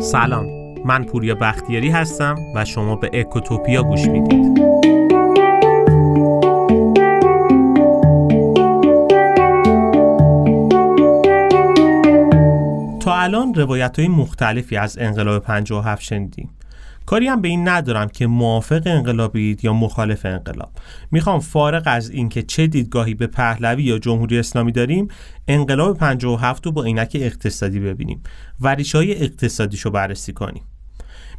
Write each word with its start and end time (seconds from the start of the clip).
سلام 0.00 0.46
من 0.84 1.04
پوریا 1.04 1.34
بختیاری 1.34 1.90
هستم 1.90 2.34
و 2.54 2.64
شما 2.64 2.96
به 2.96 3.10
اکوتوپیا 3.12 3.82
گوش 3.82 4.08
می‌دید. 4.08 4.62
تا 13.00 13.14
الان 13.14 13.54
روایت 13.54 13.98
های 13.98 14.08
مختلفی 14.08 14.76
از 14.76 14.98
انقلاب 14.98 15.42
57 15.42 16.02
شنیدیم. 16.02 16.50
کاری 17.12 17.26
هم 17.28 17.40
به 17.40 17.48
این 17.48 17.68
ندارم 17.68 18.08
که 18.08 18.26
موافق 18.26 18.82
انقلابید 18.84 19.64
یا 19.64 19.72
مخالف 19.72 20.26
انقلاب. 20.26 20.70
می‌خوام 21.10 21.40
فارغ 21.40 21.82
از 21.86 22.10
اینکه 22.10 22.42
چه 22.42 22.66
دیدگاهی 22.66 23.14
به 23.14 23.26
پهلوی 23.26 23.82
یا 23.82 23.98
جمهوری 23.98 24.38
اسلامی 24.38 24.72
داریم 24.72 25.08
انقلاب 25.48 25.98
57 25.98 26.66
رو 26.66 26.72
با 26.72 26.84
عینک 26.84 27.16
اقتصادی 27.20 27.80
ببینیم 27.80 28.22
و 28.60 28.74
ریشه 28.74 28.98
های 28.98 29.22
اقتصادیشو 29.22 29.90
بررسی 29.90 30.32
کنیم. 30.32 30.62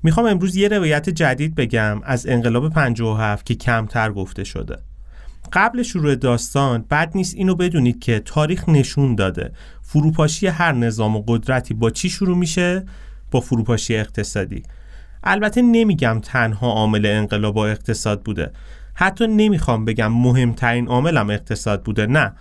می‌خوام 0.03 0.25
امروز 0.25 0.55
یه 0.55 0.67
روایت 0.67 1.09
جدید 1.09 1.55
بگم 1.55 2.01
از 2.03 2.27
انقلاب 2.27 2.69
57 2.69 3.45
که 3.45 3.55
کمتر 3.55 4.11
گفته 4.11 4.43
شده. 4.43 4.77
قبل 5.53 5.83
شروع 5.83 6.15
داستان 6.15 6.85
بد 6.89 7.11
نیست 7.15 7.35
اینو 7.35 7.55
بدونید 7.55 7.99
که 7.99 8.19
تاریخ 8.19 8.69
نشون 8.69 9.15
داده 9.15 9.51
فروپاشی 9.81 10.47
هر 10.47 10.71
نظام 10.71 11.15
و 11.15 11.23
قدرتی 11.27 11.73
با 11.73 11.89
چی 11.89 12.09
شروع 12.09 12.37
میشه؟ 12.37 12.85
با 13.31 13.39
فروپاشی 13.39 13.95
اقتصادی. 13.95 14.63
البته 15.23 15.61
نمیگم 15.61 16.19
تنها 16.23 16.71
عامل 16.71 17.05
انقلاب 17.05 17.55
و 17.55 17.59
اقتصاد 17.59 18.21
بوده. 18.21 18.51
حتی 18.93 19.27
نمی‌خوام 19.27 19.85
بگم 19.85 20.11
مهمترین 20.11 20.87
عاملم 20.87 21.29
اقتصاد 21.29 21.83
بوده 21.83 22.05
نه. 22.05 22.33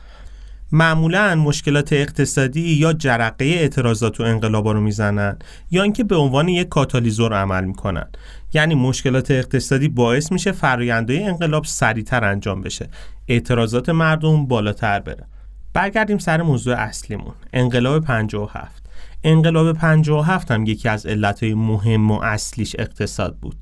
معمولا 0.73 1.35
مشکلات 1.35 1.93
اقتصادی 1.93 2.61
یا 2.61 2.93
جرقه 2.93 3.45
اعتراضات 3.45 4.21
و 4.21 4.23
انقلابا 4.23 4.73
رو 4.73 4.81
می‌زنن 4.81 5.37
یا 5.71 5.83
اینکه 5.83 6.05
به 6.05 6.17
عنوان 6.17 6.49
یک 6.49 6.69
کاتالیزور 6.69 7.35
عمل 7.35 7.65
می‌کنن. 7.65 8.07
یعنی 8.55 8.75
مشکلات 8.75 9.31
اقتصادی 9.31 9.89
باعث 9.89 10.33
میشه 10.33 10.53
فرآیندهای 10.53 11.23
انقلاب 11.23 11.65
سریعتر 11.65 12.25
انجام 12.25 12.61
بشه. 12.61 12.89
اعتراضات 13.29 13.89
مردم 13.89 14.47
بالاتر 14.47 15.01
بره. 15.01 15.27
برگردیم 15.75 16.19
سر 16.19 16.43
موضوع 16.43 16.75
اصلیمون. 16.75 17.35
انقلاب 17.53 18.05
57 18.05 18.82
انقلاب 19.25 19.73
57 19.73 20.51
هم 20.51 20.67
یکی 20.67 20.89
از 20.89 21.07
علتهای 21.07 21.55
مهم 21.55 22.11
و 22.11 22.21
اصلیش 22.23 22.77
اقتصاد 22.79 23.37
بود. 23.37 23.57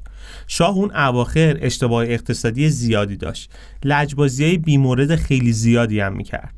شاه 0.46 0.70
اون 0.70 0.96
اواخر 0.96 1.58
اشتباه 1.60 2.04
اقتصادی 2.04 2.68
زیادی 2.68 3.16
داشت. 3.16 3.50
لجبازی 3.84 4.44
های 4.44 4.58
بیمورد 4.58 5.16
خیلی 5.16 5.52
زیادی 5.52 6.00
هم 6.00 6.12
می‌کرد. 6.12 6.54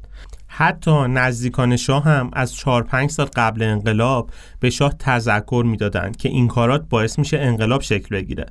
حتی 0.47 0.91
نزدیکان 1.09 1.77
شاه 1.77 2.05
هم 2.05 2.31
از 2.33 2.55
4 2.55 2.83
5 2.83 3.11
سال 3.11 3.27
قبل 3.37 3.63
انقلاب 3.63 4.31
به 4.61 4.71
شاه 4.71 4.95
تذکر 4.99 5.65
می‌دادند 5.67 6.17
که 6.17 6.29
این 6.29 6.49
کارات 6.49 6.85
باعث 6.91 7.19
میشه 7.19 7.39
انقلاب 7.39 7.83
شکل 7.83 8.17
بگیره. 8.17 8.47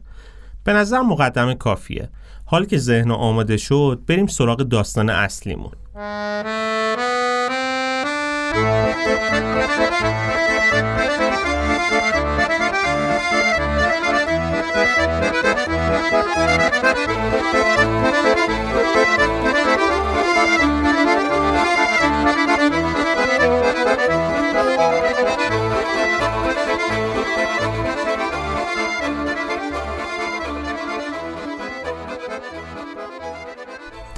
به 0.64 0.74
نظر 0.74 1.02
مقدمه 1.02 1.56
کافیه. 1.56 2.10
حال 2.46 2.66
که 2.66 2.78
ذهن 2.78 3.12
آماده 3.12 3.58
شد 3.58 4.02
بریم 4.08 4.28
سراغ 4.28 4.58
داستان 4.58 5.10
اصلیمون. 5.10 5.72
Thank 9.04 9.42
you. 11.56 11.61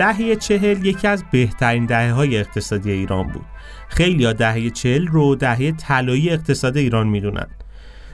دهه 0.04 0.36
چهل 0.36 0.86
یکی 0.86 1.08
از 1.08 1.24
بهترین 1.32 1.86
دهه 1.86 2.12
های 2.12 2.38
اقتصادی 2.38 2.92
ایران 2.92 3.28
بود. 3.28 3.46
خیلی 3.90 4.26
ها 4.26 4.34
دهه 4.34 4.70
چهل 4.70 5.08
رو 5.08 5.36
دهه 5.36 5.72
طلایی 5.72 6.30
اقتصاد 6.30 6.78
ایران 6.78 7.08
می‌دونن. 7.08 7.48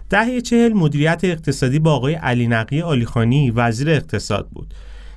دهه 0.09 0.41
چهل 0.41 0.73
مدیریت 0.73 1.21
اقتصادی 1.23 1.79
با 1.79 1.93
آقای 1.93 2.13
علی 2.13 2.47
نقی 2.47 2.81
آلیخانی 2.81 3.51
وزیر 3.51 3.89
اقتصاد 3.89 4.49
بود. 4.49 4.73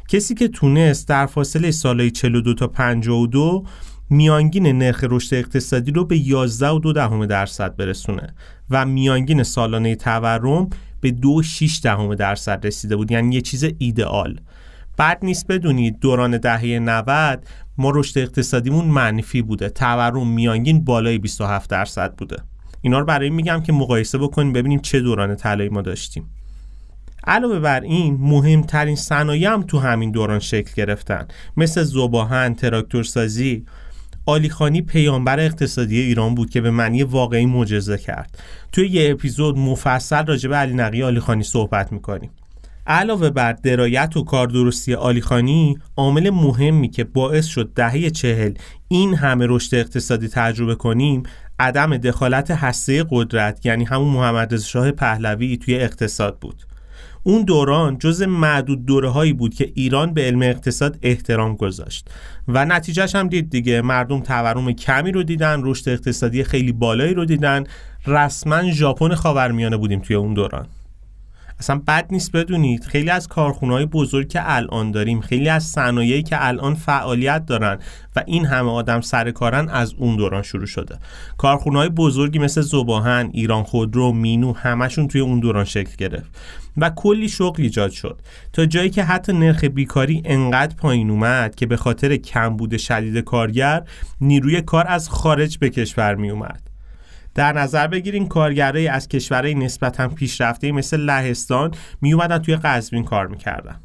کسی 0.08 0.34
که 0.34 0.48
تونست 0.48 1.08
در 1.08 1.26
فاصله 1.26 1.70
سالهای 1.70 2.10
42 2.10 2.54
تا 2.54 2.66
52 2.66 3.64
میانگین 4.10 4.66
نرخ 4.66 5.04
رشد 5.10 5.34
اقتصادی 5.34 5.92
رو 5.92 6.04
به 6.04 6.16
11 6.16 6.68
و 6.68 6.78
2 6.78 6.92
دهم 6.92 7.26
درصد 7.26 7.76
برسونه 7.76 8.34
و 8.70 8.86
میانگین 8.86 9.42
سالانه 9.42 9.94
تورم 9.94 10.70
به 11.00 11.10
2.6 11.10 11.80
دهم 11.82 12.14
درصد 12.14 12.66
رسیده 12.66 12.96
بود. 12.96 13.10
یعنی 13.10 13.34
یه 13.34 13.40
چیز 13.40 13.64
ایدئال. 13.78 14.40
بعد 15.02 15.18
نیست 15.22 15.46
بدونید 15.46 15.98
دوران 16.00 16.38
دهه 16.38 16.64
90 16.64 17.46
ما 17.78 17.90
رشد 17.90 18.18
اقتصادیمون 18.18 18.84
منفی 18.84 19.42
بوده. 19.42 19.68
تورم 19.68 20.28
میانگین 20.28 20.84
بالای 20.84 21.18
27 21.18 21.70
درصد 21.70 22.14
بوده. 22.14 22.36
اینا 22.80 22.98
رو 22.98 23.04
برای 23.04 23.30
میگم 23.30 23.62
که 23.62 23.72
مقایسه 23.72 24.18
بکنیم 24.18 24.52
ببینیم 24.52 24.80
چه 24.80 25.00
دوران 25.00 25.36
طلایی 25.36 25.68
ما 25.68 25.82
داشتیم. 25.82 26.30
علاوه 27.24 27.58
بر 27.58 27.80
این 27.80 28.18
مهمترین 28.20 28.96
صنایع 28.96 29.52
هم 29.52 29.62
تو 29.62 29.78
همین 29.78 30.10
دوران 30.10 30.38
شکل 30.38 30.72
گرفتن. 30.76 31.28
مثل 31.56 31.82
زباهن، 31.82 32.54
تراکتورسازی. 32.54 33.64
آلیخانی 34.26 34.82
پیامبر 34.82 35.40
اقتصادی 35.40 36.00
ایران 36.00 36.34
بود 36.34 36.50
که 36.50 36.60
به 36.60 36.70
معنی 36.70 37.02
واقعی 37.02 37.46
معجزه 37.46 37.98
کرد. 37.98 38.38
توی 38.72 38.88
یه 38.88 39.10
اپیزود 39.10 39.58
مفصل 39.58 40.26
راجع 40.26 40.48
به 40.48 40.56
علی 40.56 40.74
نقی 40.74 41.02
آلیخانی 41.02 41.42
صحبت 41.42 41.92
می‌کنیم. 41.92 42.30
علاوه 42.86 43.30
بر 43.30 43.52
درایت 43.52 44.16
و 44.16 44.24
کاردرستی 44.24 44.94
آلیخانی 44.94 45.78
عامل 45.96 46.30
مهمی 46.30 46.88
که 46.88 47.04
باعث 47.04 47.46
شد 47.46 47.72
دهه 47.74 48.10
چهل 48.10 48.54
این 48.88 49.14
همه 49.14 49.46
رشد 49.48 49.74
اقتصادی 49.74 50.28
تجربه 50.28 50.74
کنیم 50.74 51.22
عدم 51.58 51.96
دخالت 51.96 52.50
هسته 52.50 53.04
قدرت 53.10 53.66
یعنی 53.66 53.84
همون 53.84 54.08
محمد 54.08 54.58
شاه 54.58 54.90
پهلوی 54.90 55.56
توی 55.56 55.74
اقتصاد 55.74 56.38
بود. 56.38 56.62
اون 57.22 57.42
دوران 57.42 57.98
جز 57.98 58.22
معدود 58.22 58.86
دوره 58.86 59.08
هایی 59.08 59.32
بود 59.32 59.54
که 59.54 59.72
ایران 59.74 60.14
به 60.14 60.22
علم 60.22 60.42
اقتصاد 60.42 60.98
احترام 61.02 61.56
گذاشت. 61.56 62.10
و 62.48 62.64
نتیجهش 62.64 63.14
هم 63.14 63.28
دید 63.28 63.50
دیگه. 63.50 63.82
مردم 63.82 64.20
تورم 64.20 64.72
کمی 64.72 65.12
رو 65.12 65.22
دیدن 65.22 65.60
رشد 65.64 65.88
اقتصادی 65.88 66.44
خیلی 66.44 66.72
بالایی 66.72 67.14
رو 67.14 67.24
دیدن. 67.24 67.64
رسما 68.06 68.70
ژاپن 68.70 69.14
خاورمیانه 69.14 69.76
بودیم 69.76 70.00
توی 70.00 70.16
اون 70.16 70.34
دوران. 70.34 70.66
اصلا 71.62 71.82
بد 71.86 72.06
نیست 72.10 72.32
بدونید. 72.32 72.84
خیلی 72.84 73.10
از 73.10 73.28
های 73.62 73.86
بزرگ 73.86 74.28
که 74.28 74.40
الان 74.44 74.90
داریم 74.90 75.20
خیلی 75.20 75.48
از 75.48 75.64
صنایعی 75.64 76.22
که 76.22 76.46
الان 76.46 76.74
فعالیت 76.74 77.46
دارن 77.46 77.78
و 78.16 78.22
این 78.26 78.46
همه 78.46 78.70
آدم 78.70 79.00
سر 79.00 79.30
کارن 79.30 79.68
از 79.68 79.94
اون 79.94 80.16
دوران 80.16 80.42
شروع 80.42 80.66
شده. 80.66 80.98
های 81.72 81.88
بزرگی 81.88 82.38
مثل 82.38 82.60
زباهن، 82.60 83.30
ایران 83.32 83.62
خودرو، 83.62 84.12
مینو 84.12 84.52
همشون 84.52 85.08
توی 85.08 85.20
اون 85.20 85.40
دوران 85.40 85.64
شکل 85.64 85.92
گرفت 85.98 86.30
و 86.76 86.90
کلی 86.90 87.28
شغل 87.28 87.62
ایجاد 87.62 87.90
شد. 87.90 88.20
تا 88.52 88.66
جایی 88.66 88.90
که 88.90 89.04
حتی 89.04 89.32
نرخ 89.32 89.64
بیکاری 89.64 90.22
انقدر 90.24 90.76
پایین 90.76 91.10
اومد 91.10 91.54
که 91.54 91.66
به 91.66 91.76
خاطر 91.76 92.16
کمبود 92.16 92.76
شدید 92.76 93.18
کارگر 93.18 93.82
نیروی 94.20 94.62
کار 94.62 94.84
از 94.88 95.08
خارج 95.08 95.58
به 95.58 95.70
کشور 95.70 96.14
می 96.14 96.30
اومد 96.30 96.71
در 97.34 97.52
نظر 97.52 97.86
بگیرین 97.86 98.28
کارگرای 98.28 98.88
از 98.88 99.08
کشورهای 99.08 99.54
نسبتا 99.54 100.08
پیشرفته 100.08 100.72
مثل 100.72 101.00
لهستان 101.00 101.70
می 102.00 102.12
اومدن 102.12 102.38
توی 102.38 102.56
قزوین 102.56 103.04
کار 103.04 103.26
می‌کردن. 103.26 103.80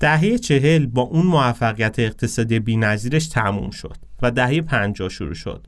دهه 0.00 0.38
چهل 0.38 0.86
با 0.86 1.02
اون 1.02 1.26
موفقیت 1.26 1.98
اقتصادی 1.98 2.58
بینظیرش 2.58 3.26
تموم 3.26 3.70
شد 3.70 3.96
و 4.22 4.30
دهه 4.30 4.60
50 4.60 5.08
شروع 5.08 5.34
شد. 5.34 5.66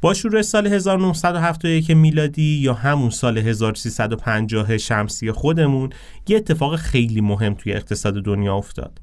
با 0.00 0.14
شروع 0.14 0.42
سال 0.42 0.66
1971 0.66 1.90
میلادی 1.90 2.58
یا 2.58 2.74
همون 2.74 3.10
سال 3.10 3.38
1350 3.38 4.78
شمسی 4.78 5.32
خودمون 5.32 5.90
یه 6.28 6.36
اتفاق 6.36 6.76
خیلی 6.76 7.20
مهم 7.20 7.54
توی 7.54 7.72
اقتصاد 7.72 8.14
دنیا 8.14 8.54
افتاد. 8.54 9.00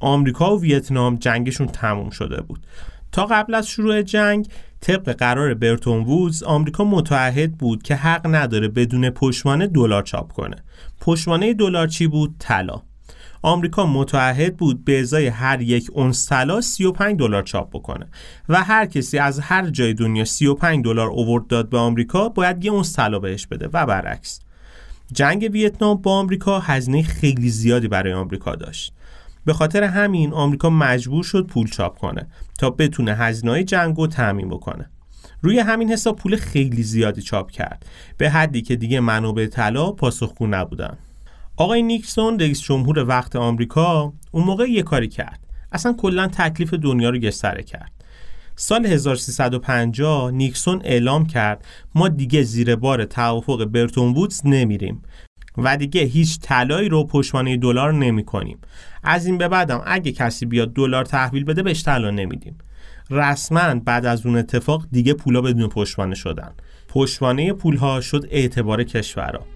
آمریکا 0.00 0.56
و 0.56 0.60
ویتنام 0.60 1.16
جنگشون 1.16 1.66
تموم 1.66 2.10
شده 2.10 2.40
بود. 2.40 2.66
تا 3.12 3.26
قبل 3.26 3.54
از 3.54 3.66
شروع 3.66 4.02
جنگ 4.02 4.48
طبق 4.80 5.12
قرار 5.12 5.54
برتون 5.54 6.04
وودز 6.04 6.42
آمریکا 6.42 6.84
متعهد 6.84 7.58
بود 7.58 7.82
که 7.82 7.94
حق 7.94 8.26
نداره 8.34 8.68
بدون 8.68 9.10
پشتوانه 9.10 9.66
دلار 9.66 10.02
چاپ 10.02 10.32
کنه. 10.32 10.56
پشتوانه 11.00 11.54
دلار 11.54 11.88
چی 11.88 12.06
بود؟ 12.06 12.34
طلا. 12.38 12.82
آمریکا 13.42 13.86
متعهد 13.86 14.56
بود 14.56 14.84
به 14.84 15.00
ازای 15.00 15.26
هر 15.26 15.60
یک 15.60 15.90
اونس 15.92 16.28
طلا 16.28 16.60
35 16.60 17.18
دلار 17.18 17.42
چاپ 17.42 17.70
بکنه 17.70 18.06
و 18.48 18.62
هر 18.62 18.86
کسی 18.86 19.18
از 19.18 19.40
هر 19.40 19.70
جای 19.70 19.94
دنیا 19.94 20.24
35 20.24 20.84
دلار 20.84 21.08
اوورد 21.08 21.46
داد 21.46 21.68
به 21.68 21.78
آمریکا 21.78 22.28
باید 22.28 22.64
یه 22.64 22.72
اونس 22.72 22.96
طلا 22.96 23.18
بهش 23.18 23.46
بده 23.46 23.68
و 23.72 23.86
برعکس. 23.86 24.40
جنگ 25.12 25.48
ویتنام 25.52 25.96
با 25.96 26.12
آمریکا 26.12 26.58
هزینه 26.58 27.02
خیلی 27.02 27.48
زیادی 27.50 27.88
برای 27.88 28.12
آمریکا 28.12 28.54
داشت. 28.54 28.92
به 29.44 29.52
خاطر 29.52 29.82
همین 29.82 30.32
آمریکا 30.32 30.70
مجبور 30.70 31.24
شد 31.24 31.46
پول 31.46 31.68
چاپ 31.68 31.98
کنه 31.98 32.26
تا 32.58 32.70
بتونه 32.70 33.14
هزینه‌های 33.14 33.64
جنگ 33.64 33.96
رو 33.96 34.06
تامین 34.06 34.48
بکنه. 34.48 34.90
روی 35.42 35.58
همین 35.58 35.92
حساب 35.92 36.16
پول 36.16 36.36
خیلی 36.36 36.82
زیادی 36.82 37.22
چاپ 37.22 37.50
کرد 37.50 37.86
به 38.18 38.30
حدی 38.30 38.62
که 38.62 38.76
دیگه 38.76 39.00
منابع 39.00 39.46
طلا 39.46 39.92
پاسخگو 39.92 40.46
نبودن. 40.46 40.98
آقای 41.56 41.82
نیکسون 41.82 42.38
رئیس 42.38 42.60
جمهور 42.60 43.08
وقت 43.08 43.36
آمریکا 43.36 44.12
اون 44.30 44.44
موقع 44.44 44.70
یه 44.70 44.82
کاری 44.82 45.08
کرد. 45.08 45.40
اصلا 45.72 45.92
کلا 45.92 46.26
تکلیف 46.26 46.74
دنیا 46.74 47.10
رو 47.10 47.18
گستره 47.18 47.62
کرد. 47.62 47.92
سال 48.56 48.86
1350 48.86 50.30
نیکسون 50.30 50.80
اعلام 50.84 51.26
کرد 51.26 51.64
ما 51.94 52.08
دیگه 52.08 52.42
زیر 52.42 52.76
بار 52.76 53.04
توافق 53.04 53.64
برتون 53.64 54.14
وودز 54.14 54.40
نمیریم. 54.44 55.02
و 55.58 55.76
دیگه 55.76 56.00
هیچ 56.00 56.38
طلایی 56.40 56.88
رو 56.88 57.04
پشتوانه 57.04 57.56
دلار 57.56 57.92
نمی 57.92 58.24
کنیم. 58.24 58.58
از 59.02 59.26
این 59.26 59.38
به 59.38 59.48
بعدم 59.48 59.82
اگه 59.86 60.12
کسی 60.12 60.46
بیاد 60.46 60.72
دلار 60.72 61.04
تحویل 61.04 61.44
بده 61.44 61.62
بهش 61.62 61.84
طلا 61.84 62.10
نمیدیم. 62.10 62.58
رسما 63.10 63.74
بعد 63.74 64.06
از 64.06 64.26
اون 64.26 64.36
اتفاق 64.36 64.86
دیگه 64.92 65.14
پولا 65.14 65.40
بدون 65.40 65.68
پشتوانه 65.68 66.14
شدن. 66.14 66.50
پشتوانه 66.88 67.52
پولها 67.52 68.00
شد 68.00 68.26
اعتبار 68.30 68.84
کشورها. 68.84 69.46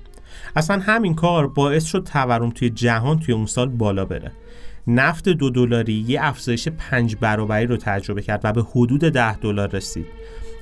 اصلا 0.57 0.79
همین 0.79 1.15
کار 1.15 1.49
باعث 1.49 1.85
شد 1.85 2.09
تورم 2.13 2.51
توی 2.51 2.71
جهان 2.71 3.19
توی 3.19 3.35
اون 3.35 3.47
سال 3.47 3.69
بالا 3.69 4.05
بره. 4.05 4.33
نفت 4.87 5.29
دو 5.29 5.51
دلاری 5.51 6.05
یه 6.09 6.25
افزایش 6.25 6.69
پنج 6.69 7.17
برابری 7.21 7.67
رو 7.67 7.77
تجربه 7.77 8.23
کرد 8.23 8.41
و 8.45 8.53
به 8.53 8.63
حدود 8.63 9.01
ده 9.01 9.37
دلار 9.37 9.71
رسید. 9.71 10.07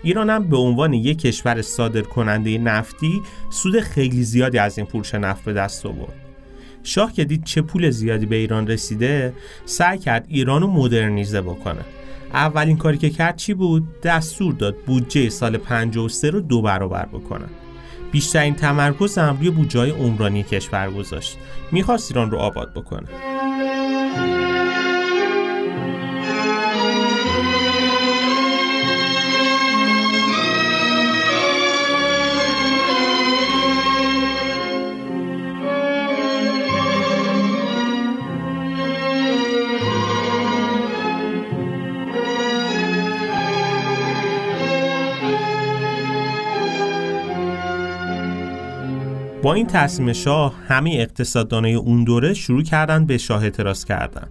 ایران 0.05 0.31
هم 0.31 0.49
به 0.49 0.57
عنوان 0.57 0.93
یک 0.93 1.19
کشور 1.19 1.63
صادر 1.63 2.03
کننده 2.03 2.59
نفتی 2.59 3.23
سود 3.51 3.81
خیلی 3.81 4.23
زیادی 4.23 4.59
از 4.59 4.79
این 4.79 4.87
فروش 4.87 5.15
نفت 5.15 5.45
به 5.45 5.53
دست 5.53 5.87
آورد. 5.87 6.15
شاه 6.83 7.13
که 7.13 7.25
دید 7.25 7.45
چه 7.45 7.63
پول 7.63 7.91
زیادی 7.91 8.27
به 8.27 8.37
ایران 8.37 8.67
رسیده 8.67 9.33
سعی 9.65 9.99
کرد 9.99 10.27
ایران 10.29 10.63
رو 10.63 10.69
مدرنیزه 10.69 11.41
بکنه 11.41 11.85
اولین 12.33 12.77
کاری 12.77 12.99
که 12.99 13.11
کرد 13.11 13.37
چی 13.37 13.55
بود؟ 13.55 14.01
دستور 14.01 14.55
داد 14.55 14.77
بودجه 14.77 15.29
سال 15.29 15.57
53 15.57 16.31
رو 16.31 16.41
دو 16.41 16.63
برابر 16.63 17.07
بکنه 17.07 17.47
بیشترین 18.13 18.55
تمرکز 18.55 19.19
هم 19.19 19.37
روی 19.37 19.51
بودجه 19.51 19.93
عمرانی 19.93 20.43
کشور 20.43 20.91
گذاشت 20.91 21.39
می‌خواست 21.73 22.11
ایران 22.11 22.31
رو 22.31 22.39
آباد 22.39 22.75
بکنه 22.75 23.09
با 49.45 49.55
این 49.55 49.67
تصمیم 49.67 50.13
شاه 50.13 50.55
همه 50.69 50.91
اقتصاددانای 50.91 51.75
اون 51.75 52.05
دوره 52.05 52.35
شروع 52.35 52.63
کردن 52.63 53.07
به 53.07 53.19
شاه 53.19 53.43
اعتراض 53.43 53.85
کردن. 53.85 54.29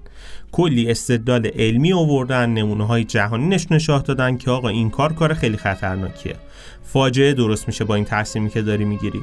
کلی 0.52 0.92
استدلال 0.92 1.48
علمی 1.48 1.94
آوردن 1.94 2.50
نمونه 2.50 2.88
های 2.88 3.04
جهانی 3.04 3.48
نشون 3.48 3.80
شاه 3.80 4.02
دادن 4.02 4.38
که 4.38 4.52
آقا 4.52 4.70
این 4.70 4.90
کار 4.90 5.14
کار 5.14 5.34
خیلی 5.34 5.58
خطرناکیه. 5.58 6.36
فاجعه 6.84 7.34
درست 7.34 7.68
میشه 7.68 7.84
با 7.84 7.96
این 7.96 8.06
تصمیمی 8.06 8.50
که 8.50 8.62
داری 8.62 8.86
می‌گیری. 8.86 9.22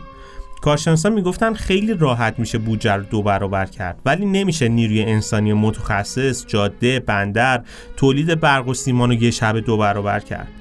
کارشناسان 0.62 1.12
می‌گفتن 1.12 1.54
خیلی 1.54 1.94
راحت 1.94 2.38
میشه 2.38 2.58
بودجه 2.58 2.92
رو 2.92 3.02
دو 3.02 3.22
برابر 3.22 3.66
کرد 3.66 3.98
ولی 4.04 4.26
نمیشه 4.26 4.68
نیروی 4.68 5.02
انسانی 5.02 5.52
متخصص 5.52 6.46
جاده 6.46 7.00
بندر 7.00 7.62
تولید 7.96 8.40
برق 8.40 8.68
و 8.68 8.74
سیمان 8.74 9.08
رو 9.08 9.14
یه 9.14 9.30
شب 9.30 9.58
دو 9.58 9.76
برابر 9.76 10.20
کرد. 10.20 10.59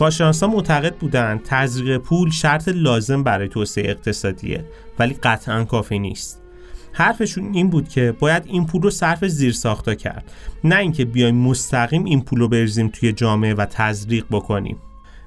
کارشناسا 0.00 0.46
معتقد 0.46 0.94
بودند 0.94 1.42
تزریق 1.44 1.98
پول 1.98 2.30
شرط 2.30 2.68
لازم 2.68 3.22
برای 3.22 3.48
توسعه 3.48 3.90
اقتصادیه 3.90 4.64
ولی 4.98 5.14
قطعا 5.14 5.64
کافی 5.64 5.98
نیست. 5.98 6.42
حرفشون 6.92 7.54
این 7.54 7.70
بود 7.70 7.88
که 7.88 8.14
باید 8.18 8.42
این 8.46 8.66
پول 8.66 8.82
رو 8.82 8.90
صرف 8.90 9.24
زیر 9.24 9.52
ساختا 9.52 9.94
کرد 9.94 10.32
نه 10.64 10.76
اینکه 10.76 11.04
بیایم 11.04 11.34
مستقیم 11.34 12.04
این 12.04 12.20
پول 12.20 12.40
رو 12.40 12.48
بریزیم 12.48 12.88
توی 12.88 13.12
جامعه 13.12 13.54
و 13.54 13.66
تزریق 13.70 14.24
بکنیم. 14.30 14.76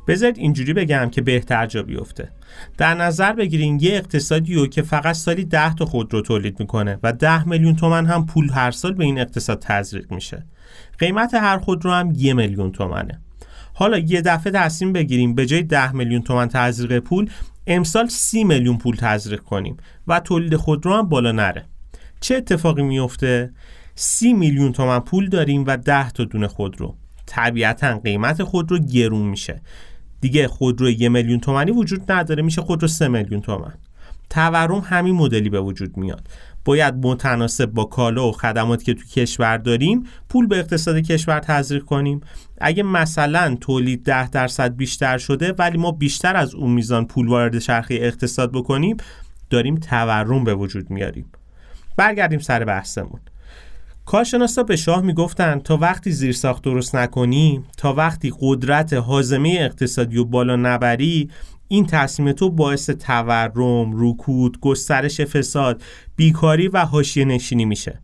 بذارید 0.07 0.37
اینجوری 0.37 0.73
بگم 0.73 1.09
که 1.09 1.21
بهتر 1.21 1.65
جا 1.65 1.83
بیفته. 1.83 2.31
در 2.77 2.93
نظر 2.93 3.33
بگیرین 3.33 3.79
یه 3.81 3.95
اقتصادی 3.95 4.55
رو 4.55 4.67
که 4.67 4.81
فقط 4.81 5.15
سالی 5.15 5.45
10 5.45 5.75
تا 5.75 5.85
خودرو 5.85 6.21
تولید 6.21 6.59
می‌کنه 6.59 6.99
و 7.03 7.13
10 7.13 7.47
میلیون 7.47 7.75
تومن 7.75 8.05
هم 8.05 8.25
پول 8.25 8.49
هر 8.49 8.71
سال 8.71 8.93
به 8.93 9.03
این 9.03 9.19
اقتصاد 9.19 9.59
تزریق 9.59 10.11
میشه. 10.11 10.45
قیمت 10.99 11.33
هر 11.33 11.57
خودرو 11.57 11.91
هم 11.91 12.13
یه 12.17 12.33
میلیون 12.33 12.71
تومنه. 12.71 13.19
حالا 13.73 13.97
یه 13.97 14.21
دفعه 14.21 14.53
تصمیم 14.53 14.93
بگیریم 14.93 15.35
به 15.35 15.45
جای 15.45 15.63
10 15.63 15.91
میلیون 15.91 16.21
تومن 16.21 16.47
تزریق 16.47 16.99
پول 16.99 17.29
امسال 17.67 18.07
30 18.07 18.43
میلیون 18.43 18.77
پول 18.77 18.95
تزریق 18.95 19.39
کنیم 19.39 19.77
و 20.07 20.19
تولید 20.19 20.55
خودرو 20.55 20.93
هم 20.93 21.09
بالا 21.09 21.31
نره. 21.31 21.65
چه 22.19 22.35
اتفاقی 22.35 22.83
میفته 22.83 23.53
30 23.95 24.33
میلیون 24.33 24.71
تومن 24.71 24.99
پول 24.99 25.29
داریم 25.29 25.63
و 25.67 25.77
10 25.77 26.11
تا 26.11 26.23
دونه 26.23 26.47
خودرو 26.47 26.95
طبیعتا 27.25 27.99
قیمت 27.99 28.43
خودرو 28.43 28.79
گرون 28.79 29.27
میشه. 29.27 29.61
دیگه 30.21 30.47
خودرو 30.47 30.89
یه 30.89 31.09
میلیون 31.09 31.39
تومنی 31.39 31.71
وجود 31.71 32.11
نداره 32.11 32.43
میشه 32.43 32.61
خودرو 32.61 32.87
3 32.87 33.07
میلیون 33.07 33.41
تومن. 33.41 33.73
تورم 34.29 34.79
همین 34.79 35.15
مدلی 35.15 35.49
به 35.49 35.61
وجود 35.61 35.97
میاد. 35.97 36.27
باید 36.65 37.05
متناسب 37.07 37.65
با 37.65 37.83
کالا 37.83 38.29
و 38.29 38.31
خدماتی 38.31 38.85
که 38.85 38.93
تو 38.93 39.05
کشور 39.05 39.57
داریم 39.57 40.03
پول 40.29 40.47
به 40.47 40.59
اقتصاد 40.59 40.97
کشور 40.97 41.39
تزریق 41.39 41.83
کنیم. 41.83 42.21
اگه 42.61 42.83
مثلا 42.83 43.57
تولید 43.61 44.03
ده 44.03 44.29
درصد 44.29 44.75
بیشتر 44.75 45.17
شده 45.17 45.53
ولی 45.57 45.77
ما 45.77 45.91
بیشتر 45.91 46.35
از 46.35 46.55
اون 46.55 46.71
میزان 46.71 47.05
پول 47.05 47.27
وارد 47.27 47.59
چرخه 47.59 47.95
اقتصاد 48.01 48.51
بکنیم 48.51 48.97
داریم 49.49 49.75
تورم 49.75 50.43
به 50.43 50.55
وجود 50.55 50.89
میاریم. 50.89 51.25
برگردیم 51.97 52.39
سر 52.39 52.63
بحثمون. 52.63 53.19
کارشناسا 54.05 54.63
به 54.63 54.75
شاه 54.75 55.01
می‌گفتن 55.01 55.59
تا 55.59 55.77
وقتی 55.77 56.11
زیرساخت 56.11 56.63
درست 56.63 56.95
نکنی 56.95 57.63
تا 57.77 57.93
وقتی 57.93 58.33
قدرت 58.39 58.93
حازمه 58.93 59.57
اقتصادی 59.59 60.17
و 60.17 60.25
بالا 60.25 60.55
نبری 60.55 61.29
این 61.73 61.85
تصمیم 61.85 62.31
تو 62.31 62.49
باعث 62.49 62.89
تورم، 62.89 63.91
رکود، 63.93 64.59
گسترش 64.59 65.21
فساد، 65.21 65.81
بیکاری 66.15 66.67
و 66.67 66.85
حاشیه 66.85 67.25
نشینی 67.25 67.65
میشه. 67.65 67.99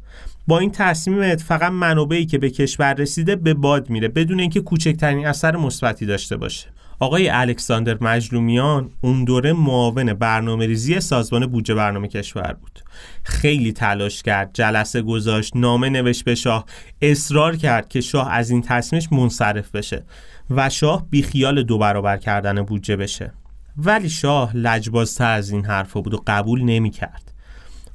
با 0.47 0.59
این 0.59 0.71
تصمیمت 0.71 1.41
فقط 1.41 1.71
منابعی 1.71 2.25
که 2.25 2.37
به 2.37 2.49
کشور 2.49 2.93
رسیده 2.93 3.35
به 3.35 3.53
باد 3.53 3.89
میره 3.89 4.07
بدون 4.07 4.39
اینکه 4.39 4.61
کوچکترین 4.61 5.27
اثر 5.27 5.55
مثبتی 5.55 6.05
داشته 6.05 6.37
باشه. 6.37 6.67
آقای 6.99 7.29
الکساندر 7.29 7.97
مجلومیان 8.01 8.89
اون 9.01 9.23
دوره 9.23 9.53
معاون 9.53 10.13
برنامه 10.13 10.67
ریزی 10.67 10.99
سازمان 10.99 11.45
بودجه 11.45 11.73
برنامه 11.73 12.07
کشور 12.07 12.53
بود 12.61 12.79
خیلی 13.23 13.73
تلاش 13.73 14.23
کرد 14.23 14.49
جلسه 14.53 15.01
گذاشت 15.01 15.55
نامه 15.55 15.89
نوشت 15.89 16.23
به 16.23 16.35
شاه 16.35 16.65
اصرار 17.01 17.55
کرد 17.55 17.89
که 17.89 18.01
شاه 18.01 18.31
از 18.31 18.49
این 18.49 18.61
تصمیمش 18.61 19.11
منصرف 19.11 19.71
بشه 19.71 20.03
و 20.49 20.69
شاه 20.69 21.07
بیخیال 21.09 21.63
دو 21.63 21.77
برابر 21.77 22.17
کردن 22.17 22.61
بودجه 22.61 22.95
بشه 22.95 23.33
ولی 23.85 24.09
شاه 24.09 24.55
لجبازتر 24.55 25.31
از 25.31 25.49
این 25.49 25.65
حرفا 25.65 26.01
بود 26.01 26.13
و 26.13 26.23
قبول 26.27 26.63
نمی 26.63 26.89
کرد. 26.89 27.33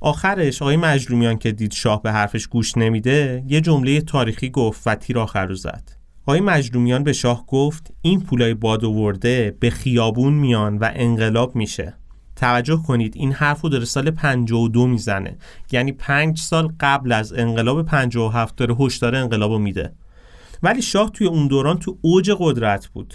آخرش 0.00 0.62
آقای 0.62 0.76
مجرومیان 0.76 1.38
که 1.38 1.52
دید 1.52 1.72
شاه 1.72 2.02
به 2.02 2.12
حرفش 2.12 2.46
گوش 2.46 2.76
نمیده 2.76 3.44
یه 3.48 3.60
جمله 3.60 4.00
تاریخی 4.00 4.50
گفت 4.50 4.82
و 4.86 4.94
تیر 4.94 5.18
آخر 5.18 5.46
رو 5.46 5.54
زد. 5.54 5.82
آقای 6.22 6.40
مجرومیان 6.40 7.04
به 7.04 7.12
شاه 7.12 7.46
گفت 7.46 7.92
این 8.02 8.20
پولای 8.20 8.54
باد 8.54 8.84
ورده 8.84 9.56
به 9.60 9.70
خیابون 9.70 10.32
میان 10.32 10.78
و 10.78 10.90
انقلاب 10.94 11.56
میشه. 11.56 11.94
توجه 12.36 12.82
کنید 12.86 13.16
این 13.16 13.32
حرف 13.32 13.60
رو 13.60 13.68
در 13.68 13.84
سال 13.84 14.10
52 14.10 14.86
می‌زنه. 14.86 15.36
یعنی 15.72 15.92
پنج 15.92 16.38
سال 16.38 16.72
قبل 16.80 17.12
از 17.12 17.32
انقلاب 17.32 17.86
57 17.86 18.56
داره 18.56 18.74
هشدار 18.74 19.16
انقلاب 19.16 19.52
رو 19.52 19.58
میده. 19.58 19.92
ولی 20.62 20.82
شاه 20.82 21.10
توی 21.10 21.26
اون 21.26 21.46
دوران 21.46 21.78
تو 21.78 21.98
اوج 22.00 22.30
قدرت 22.38 22.86
بود. 22.86 23.14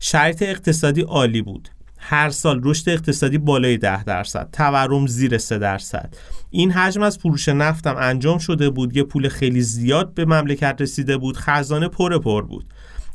شرایط 0.00 0.42
اقتصادی 0.42 1.00
عالی 1.00 1.42
بود. 1.42 1.68
هر 2.10 2.30
سال 2.30 2.60
رشد 2.64 2.88
اقتصادی 2.88 3.38
بالای 3.38 3.76
10 3.76 4.04
درصد 4.04 4.48
تورم 4.52 5.06
زیر 5.06 5.38
3 5.38 5.58
درصد. 5.58 6.14
این 6.50 6.72
حجم 6.72 7.02
از 7.02 7.18
فروش 7.18 7.48
نفتم 7.48 7.96
انجام 7.98 8.38
شده 8.38 8.70
بود 8.70 8.96
یه 8.96 9.02
پول 9.02 9.28
خیلی 9.28 9.60
زیاد 9.60 10.14
به 10.14 10.24
مملکت 10.24 10.76
رسیده 10.80 11.16
بود 11.16 11.36
خزانه 11.36 11.88
پر 11.88 12.18
پر 12.18 12.42
بود. 12.42 12.64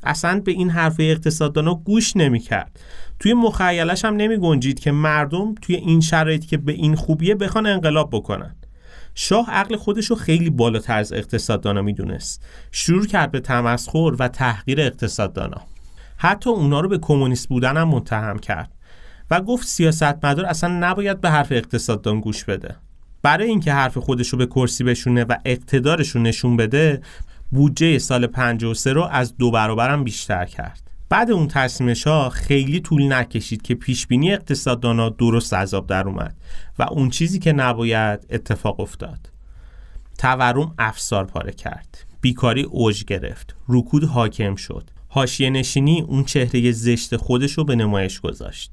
اصلا 0.04 0.40
به 0.40 0.52
این 0.52 0.70
حرف 0.70 0.96
اقتصاددانا 1.00 1.74
گوش 1.74 2.18
نمی‌کرد. 2.18 2.80
توی 3.20 3.34
مخیلش 3.34 4.06
هم 4.06 4.16
نمی 4.16 4.38
گنجید 4.38 4.80
که 4.80 4.92
مردم 4.92 5.56
توی 5.56 5.76
این 5.76 6.02
شرایطی 6.02 6.48
که 6.48 6.58
به 6.58 6.72
این 6.72 6.96
خوبیه 6.96 7.36
بخوان 7.36 7.66
انقلاب 7.66 8.10
بکنن. 8.12 8.56
شاه 9.16 9.50
عقل 9.50 9.76
خودش 9.76 10.06
رو 10.06 10.16
خیلی 10.16 10.50
بالاتر 10.50 10.98
از 10.98 11.14
اقتصاددانا 11.14 11.82
می‌دونست. 11.82 12.46
شروع 12.72 13.06
کرد 13.06 13.32
به 13.32 13.40
تمسخر 13.40 14.16
و 14.20 14.28
تحقیر 14.28 14.82
اقتصاددانا. 14.82 15.62
حتی 16.18 16.50
اونا 16.50 16.80
رو 16.80 16.90
به 16.90 16.98
کمونیست 16.98 17.50
بودن 17.50 17.78
هم 17.78 17.88
متهم 17.88 18.40
کرد. 18.40 18.72
و 19.34 19.42
گفت 19.42 19.68
سیاستمدار 19.68 20.46
اصلا 20.46 20.78
نباید 20.80 21.22
به 21.22 21.30
حرف 21.30 21.52
اقتصاددان 21.52 22.20
گوش 22.20 22.44
بده. 22.44 22.76
برای 23.22 23.48
اینکه 23.48 23.74
حرف 23.74 23.98
خودش 23.98 24.30
رو 24.30 24.38
به 24.38 24.46
کرسی 24.46 24.84
بشونه 24.84 25.24
و 25.24 25.36
اقتدارش 25.46 26.10
رو 26.10 26.22
نشون 26.22 26.58
بده 26.58 27.02
بودجه 27.52 28.00
سال 28.00 28.28
53 28.28 28.94
رو 28.94 29.04
از 29.04 29.38
دو 29.38 29.52
برابرم 29.52 30.04
بیشتر 30.04 30.46
کرد. 30.46 30.92
بعد 31.10 31.32
اون 31.32 31.48
تصمیمش 31.48 32.08
ها 32.08 32.30
خیلی 32.30 32.80
طول 32.80 33.14
نکشید 33.14 33.62
که 33.62 33.76
پیشبینی 33.76 34.34
اقتصاددانا 34.34 35.10
درست 35.10 35.54
عذاب 35.54 35.88
در 35.88 36.08
اومد 36.08 36.36
و 36.80 36.84
اون 36.92 37.10
چیزی 37.10 37.40
که 37.40 37.52
نباید 37.54 38.26
اتفاق 38.30 38.80
افتاد. 38.80 39.30
تورم 40.18 40.74
افسار 40.80 41.26
پاره 41.26 41.52
کرد. 41.52 42.06
بیکاری 42.22 42.64
اوج 42.64 43.06
گرفت. 43.06 43.56
رکود 43.70 44.04
حاکم 44.04 44.56
شد. 44.56 44.90
حاشیه 45.08 45.50
نشینی 45.50 46.02
اون 46.02 46.24
چهره 46.24 46.72
زشت 46.72 47.16
خودش 47.16 47.54
رو 47.54 47.64
به 47.64 47.76
نمایش 47.76 48.20
گذاشت. 48.20 48.72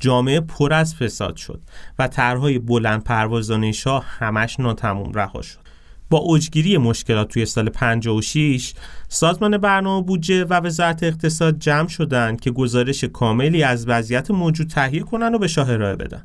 جامعه 0.00 0.40
پر 0.40 0.72
از 0.72 0.94
فساد 0.94 1.36
شد 1.36 1.60
و 1.98 2.08
طرحهای 2.08 2.58
بلند 2.58 3.04
پروازانه 3.04 3.72
شاه 3.72 4.04
همش 4.08 4.60
ناتموم 4.60 5.12
رها 5.12 5.42
شد. 5.42 5.62
با 6.10 6.18
اوجگیری 6.18 6.78
مشکلات 6.78 7.28
توی 7.28 7.46
سال 7.46 7.68
56 7.68 8.74
سازمان 9.08 9.58
برنامه 9.58 10.06
بودجه 10.06 10.44
و 10.44 10.60
وزارت 10.60 11.02
اقتصاد 11.02 11.58
جمع 11.58 11.88
شدند 11.88 12.40
که 12.40 12.50
گزارش 12.50 13.04
کاملی 13.04 13.62
از 13.62 13.88
وضعیت 13.88 14.30
موجود 14.30 14.68
تهیه 14.68 15.00
کنن 15.00 15.34
و 15.34 15.38
به 15.38 15.48
شاه 15.48 15.70
ارائه 15.70 15.96
بدن 15.96 16.24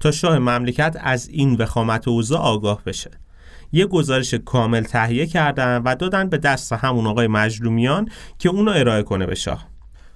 تا 0.00 0.10
شاه 0.10 0.38
مملکت 0.38 0.96
از 1.00 1.28
این 1.28 1.54
وخامت 1.54 2.08
اوضاع 2.08 2.40
آگاه 2.40 2.82
بشه. 2.86 3.10
یه 3.72 3.86
گزارش 3.86 4.34
کامل 4.34 4.82
تهیه 4.82 5.26
کردن 5.26 5.82
و 5.84 5.94
دادن 5.94 6.28
به 6.28 6.38
دست 6.38 6.72
همون 6.72 7.06
آقای 7.06 7.26
مجلومیان 7.26 8.08
که 8.38 8.48
اونو 8.48 8.70
ارائه 8.70 9.02
کنه 9.02 9.26
به 9.26 9.34
شاه. 9.34 9.71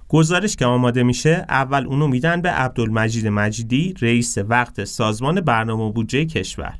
گزارش 0.09 0.55
که 0.55 0.65
آماده 0.65 1.03
میشه 1.03 1.45
اول 1.49 1.85
اونو 1.85 2.07
میدن 2.07 2.41
به 2.41 2.49
عبدالمجید 2.49 3.27
مجیدی 3.27 3.93
رئیس 4.01 4.37
وقت 4.37 4.83
سازمان 4.83 5.41
برنامه 5.41 5.91
بودجه 5.91 6.25
کشور. 6.25 6.73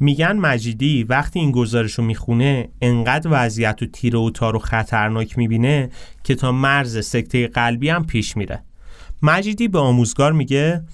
میگن 0.00 0.32
مجیدی 0.32 1.04
وقتی 1.04 1.38
این 1.38 1.52
گزارش 1.52 1.92
رو 1.92 2.04
می‌خونه 2.04 2.68
انقدر 2.82 3.28
وضعیت 3.32 3.82
و 3.82 3.86
تیره 3.86 4.18
و 4.18 4.30
تار 4.30 4.56
و 4.56 4.58
خطرناک 4.58 5.38
می‌بینه 5.38 5.90
که 6.24 6.34
تا 6.34 6.52
مرز 6.52 7.06
سکته 7.06 7.48
قلبی 7.48 7.88
هم 7.88 8.06
پیش 8.06 8.36
میره. 8.36 8.62
مجیدی 9.22 9.68
به 9.68 9.78
آموزگار 9.78 10.32
میگه 10.32 10.84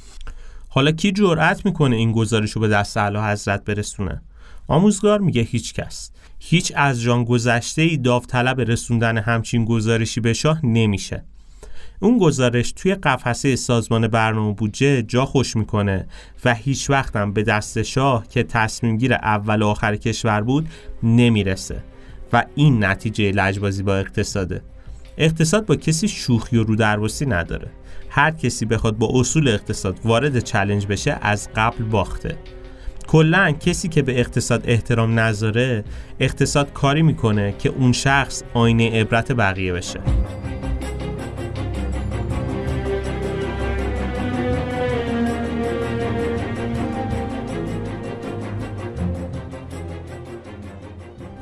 حالا 0.69 0.91
کی 0.93 1.13
جرأت 1.13 1.67
می‌کنه 1.67 1.97
این 1.97 2.13
گزارش 2.13 2.51
رو 2.51 2.61
به 2.61 2.69
دست 2.69 2.97
اعلی 2.97 3.19
حضرت 3.19 3.65
برسونه؟ 3.65 4.23
آموزگار 4.69 5.21
میگه 5.21 5.43
هیچ 5.43 5.75
کس. 5.75 6.11
هیچ 6.39 6.73
از 6.77 7.03
جان 7.03 7.25
گذشته 7.25 7.83
ای 7.83 7.97
داوطلب 7.97 8.61
رسوندن 8.61 9.19
همچین 9.19 9.65
گزارشی 9.65 10.21
به 10.21 10.33
شاه 10.33 10.67
نمیشه. 10.67 11.25
اون 12.01 12.19
گزارش 12.19 12.73
توی 12.73 12.95
قفسه 12.95 13.57
سازمان 13.57 14.09
برنامه 14.09 14.55
بودجه 14.55 15.03
جا 15.03 15.25
خوش 15.25 15.57
می‌کنه 15.57 16.07
و 16.45 16.55
هیچ 16.55 16.91
وقتم 16.91 17.33
به 17.33 17.43
دست 17.43 17.83
شاه 17.83 18.29
که 18.29 18.43
تصمیم 18.43 18.97
گیر 18.97 19.15
اول 19.15 19.63
و 19.63 19.67
آخر 19.67 19.97
کشور 19.97 20.41
بود 20.41 20.69
نمی‌رسه 21.03 21.85
و 22.33 22.45
این 22.55 22.85
نتیجه 22.85 23.31
لجبازی 23.31 23.83
با 23.83 23.97
اقتصاده. 23.97 24.63
اقتصاد 25.19 25.67
با 25.67 25.77
کسی 25.77 26.09
شوخی 26.09 26.57
و 26.57 26.63
رودربستی 26.63 27.27
نداره. 27.27 27.71
هر 28.09 28.31
کسی 28.31 28.65
بخواد 28.67 28.99
با 28.99 29.11
اصول 29.15 29.49
اقتصاد 29.49 30.01
وارد 30.05 30.39
چلنج 30.39 30.87
بشه 30.87 31.19
از 31.23 31.49
قبل 31.57 31.85
باخته. 31.85 32.37
کلا 33.07 33.51
کسی 33.53 33.89
که 33.89 34.03
به 34.03 34.21
اقتصاد 34.21 34.63
احترام 34.65 35.19
نذاره 35.19 35.85
اقتصاد 36.21 36.73
کاری 36.73 37.03
می‌کنه 37.03 37.55
که 37.59 37.69
اون 37.69 37.93
شخص 37.93 38.43
آینه 38.55 39.01
عبرت 39.01 39.33
بقیه 39.33 39.73
بشه. 39.73 40.01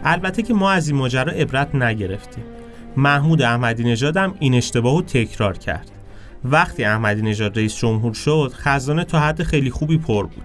البته 0.04 0.42
که 0.42 0.54
ما 0.54 0.70
از 0.70 0.88
این 0.88 0.96
ماجرا 0.96 1.32
عبرت 1.32 1.74
نگرفتیم. 1.74 2.44
محمود 2.96 3.42
احمدی 3.42 3.84
نژاد 3.84 4.16
هم 4.16 4.34
این 4.38 4.54
اشتباه 4.54 4.94
رو 4.94 5.02
تکرار 5.02 5.58
کرد. 5.58 5.90
وقتی 6.44 6.84
احمدی 6.84 7.22
نژاد 7.22 7.58
رئیس 7.58 7.76
جمهور 7.76 8.14
شد 8.14 8.52
خزانه 8.54 9.04
تا 9.04 9.20
حد 9.20 9.42
خیلی 9.42 9.70
خوبی 9.70 9.98
پر 9.98 10.26
بود. 10.26 10.44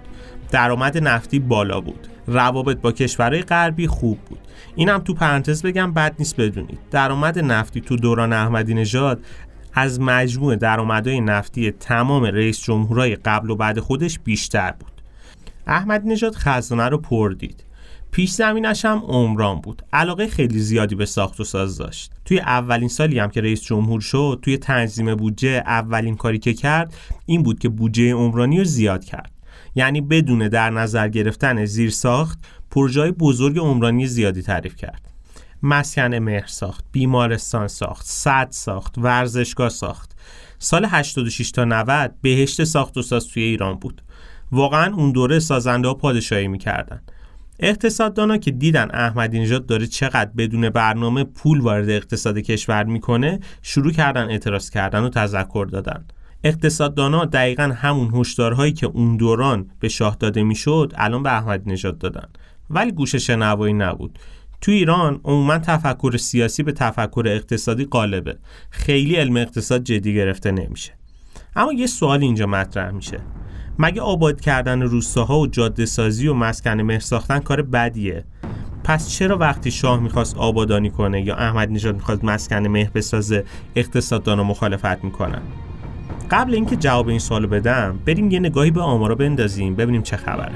درآمد 0.51 0.98
نفتی 0.98 1.39
بالا 1.39 1.81
بود. 1.81 2.07
روابط 2.27 2.77
با 2.77 2.91
کشورهای 2.91 3.41
غربی 3.41 3.88
خوب 3.88 4.19
بود. 4.19 4.39
اینم 4.75 5.00
تو 5.00 5.13
پرانتز 5.13 5.62
بگم 5.62 5.93
بد 5.93 6.15
نیست 6.19 6.36
بدونید. 6.38 6.79
درآمد 6.91 7.39
نفتی 7.39 7.81
تو 7.81 7.95
دوران 7.95 8.33
احمدی 8.33 8.74
نژاد 8.74 9.25
از 9.74 10.00
مجموع 10.01 10.55
درآمدهای 10.55 11.22
نفتی 11.22 11.72
تمام 11.72 12.24
رئیس 12.24 12.63
جمهورهای 12.63 13.15
قبل 13.15 13.50
و 13.50 13.55
بعد 13.55 13.79
خودش 13.79 14.19
بیشتر 14.19 14.72
بود. 14.72 14.91
احمدی 15.67 16.10
نژاد 16.10 16.36
خزانه 16.36 16.89
رو 16.89 16.98
پر 16.98 17.29
دید. 17.29 17.63
پیش 18.13 18.32
زمینش 18.32 18.86
هم 18.86 19.03
عمران 19.08 19.62
بود. 19.62 19.82
علاقه 19.93 20.27
خیلی 20.27 20.60
زیادی 20.60 20.96
به 20.96 21.05
ساخت 21.05 21.39
و 21.39 21.43
ساز 21.43 21.77
داشت. 21.77 22.12
توی 22.25 22.39
اولین 22.39 22.89
سالی 22.89 23.20
هم 23.20 23.29
که 23.29 23.41
رئیس 23.41 23.62
جمهور 23.62 24.01
شد 24.01 24.39
توی 24.41 24.58
تنظیم 24.58 25.15
بودجه 25.15 25.63
اولین 25.65 26.15
کاری 26.15 26.39
که 26.39 26.53
کرد 26.53 26.93
این 27.25 27.43
بود 27.43 27.60
که 27.60 27.70
بودجه 27.70 28.13
عمرانی 28.13 28.58
رو 28.58 28.63
زیاد 28.63 29.05
کرد. 29.05 29.32
یعنی 29.75 30.01
بدون 30.01 30.48
در 30.48 30.70
نظر 30.70 31.08
گرفتن 31.08 31.65
زیر 31.65 31.89
ساخت 31.89 32.39
پروژه 32.72 33.12
بزرگ 33.12 33.60
عمرانی 33.60 34.08
زیادی 34.08 34.41
تعریف 34.41 34.75
کرد. 34.75 35.01
مسکن 35.63 36.15
مهر 36.15 36.48
ساخت 36.48 36.86
بیمارستان 36.91 37.67
ساخت 37.67 38.05
صد 38.05 38.48
ساخت 38.51 38.98
ورزشگاه 38.98 39.70
ساخت. 39.70 40.12
سال 40.60 40.86
86 40.86 41.51
تا 41.51 41.65
90 41.65 42.15
بهشت 42.22 42.63
ساخت 42.63 42.98
و 42.98 43.01
ساز 43.01 43.27
توی 43.27 43.43
ایران 43.43 43.75
بود. 43.75 44.01
واقعا 44.51 44.93
اون 44.93 45.12
دوره 45.12 45.39
سازنده 45.39 45.88
ها 45.88 45.93
پادشاهی 45.93 46.48
می‌کردن. 46.48 47.01
اقتصاددانا 47.65 48.38
که 48.38 48.51
دیدن 48.51 48.89
احمدی 48.93 49.39
نژاد 49.39 49.65
داره 49.65 49.88
چقدر 49.88 50.32
بدون 50.38 50.70
برنامه 50.70 51.24
پول 51.24 51.60
وارد 51.60 51.89
اقتصاد 51.89 52.38
کشور 52.38 52.84
می‌کنه 52.84 53.39
شروع 53.62 53.91
کردن 53.91 54.29
اعتراض 54.29 54.70
کردن 54.70 55.03
و 55.03 55.10
تذکر 55.10 55.67
دادن. 55.72 56.05
اقتصاددانا 56.43 57.25
دقیقا 57.25 57.63
همون 57.63 58.12
هشدارهایی 58.13 58.74
که 58.74 58.86
اون 58.86 59.17
دوران 59.17 59.70
به 59.79 59.89
شاه 59.89 60.17
داده 60.20 60.43
می‌شد 60.43 60.93
الان 60.96 61.24
به 61.24 61.38
احمدی 61.38 61.72
نژاد 61.72 61.98
دادن. 61.98 62.27
ولی 62.70 62.91
گوش 62.91 63.15
شنوایی 63.15 63.74
نبود. 63.74 64.20
تو 64.62 64.72
ایران 64.72 65.22
عموما 65.24 65.58
تفکر 65.58 66.17
سیاسی 66.17 66.63
به 66.63 66.72
تفکر 66.72 67.24
اقتصادی 67.27 67.86
غالبه. 67.86 68.38
خیلی 68.70 69.15
علم 69.15 69.38
اقتصاد 69.38 69.84
جدی 69.84 70.13
گرفته 70.13 70.51
نمیشه. 70.51 70.91
اما 71.55 71.74
یه 71.74 71.88
سوال 71.88 72.22
اینجا 72.22 72.46
مطرح 72.46 72.91
میشه. 72.91 73.20
مگه 73.80 74.01
آباد 74.01 74.42
کردن 74.42 74.82
روستاها 74.82 75.39
و 75.39 75.48
جاده 75.48 75.86
سازی 75.86 76.27
و 76.27 76.34
مسکن 76.34 76.82
مهر 76.82 77.00
ساختن 77.00 77.39
کار 77.39 77.62
بدیه؟ 77.62 78.24
پس 78.84 79.10
چرا 79.10 79.38
وقتی 79.38 79.72
شاه 79.72 80.00
می‌خواست 80.00 80.38
آبادانی 80.38 80.89
کنه 80.89 81.22
یا 81.22 81.36
احمد 81.36 81.72
نژاد 81.72 81.96
می‌خواست 81.96 82.24
مسکن 82.24 82.68
مهر 82.68 82.89
بسازه 82.96 83.44
اقتصاددانا 83.75 84.44
مخالفت 84.44 85.03
می‌کنن؟ 85.03 85.42
قبل 86.32 86.53
اینکه 86.53 86.75
جواب 86.75 87.08
این 87.08 87.20
سوالو 87.20 87.48
بدم 87.48 88.00
بریم 88.06 88.32
یه 88.32 88.39
نگاهی 88.39 88.72
به 88.72 88.82
آمارا 88.82 89.15
بندازیم 89.15 89.75
ببینیم 89.75 90.01
چه 90.01 90.18
خبره. 90.18 90.53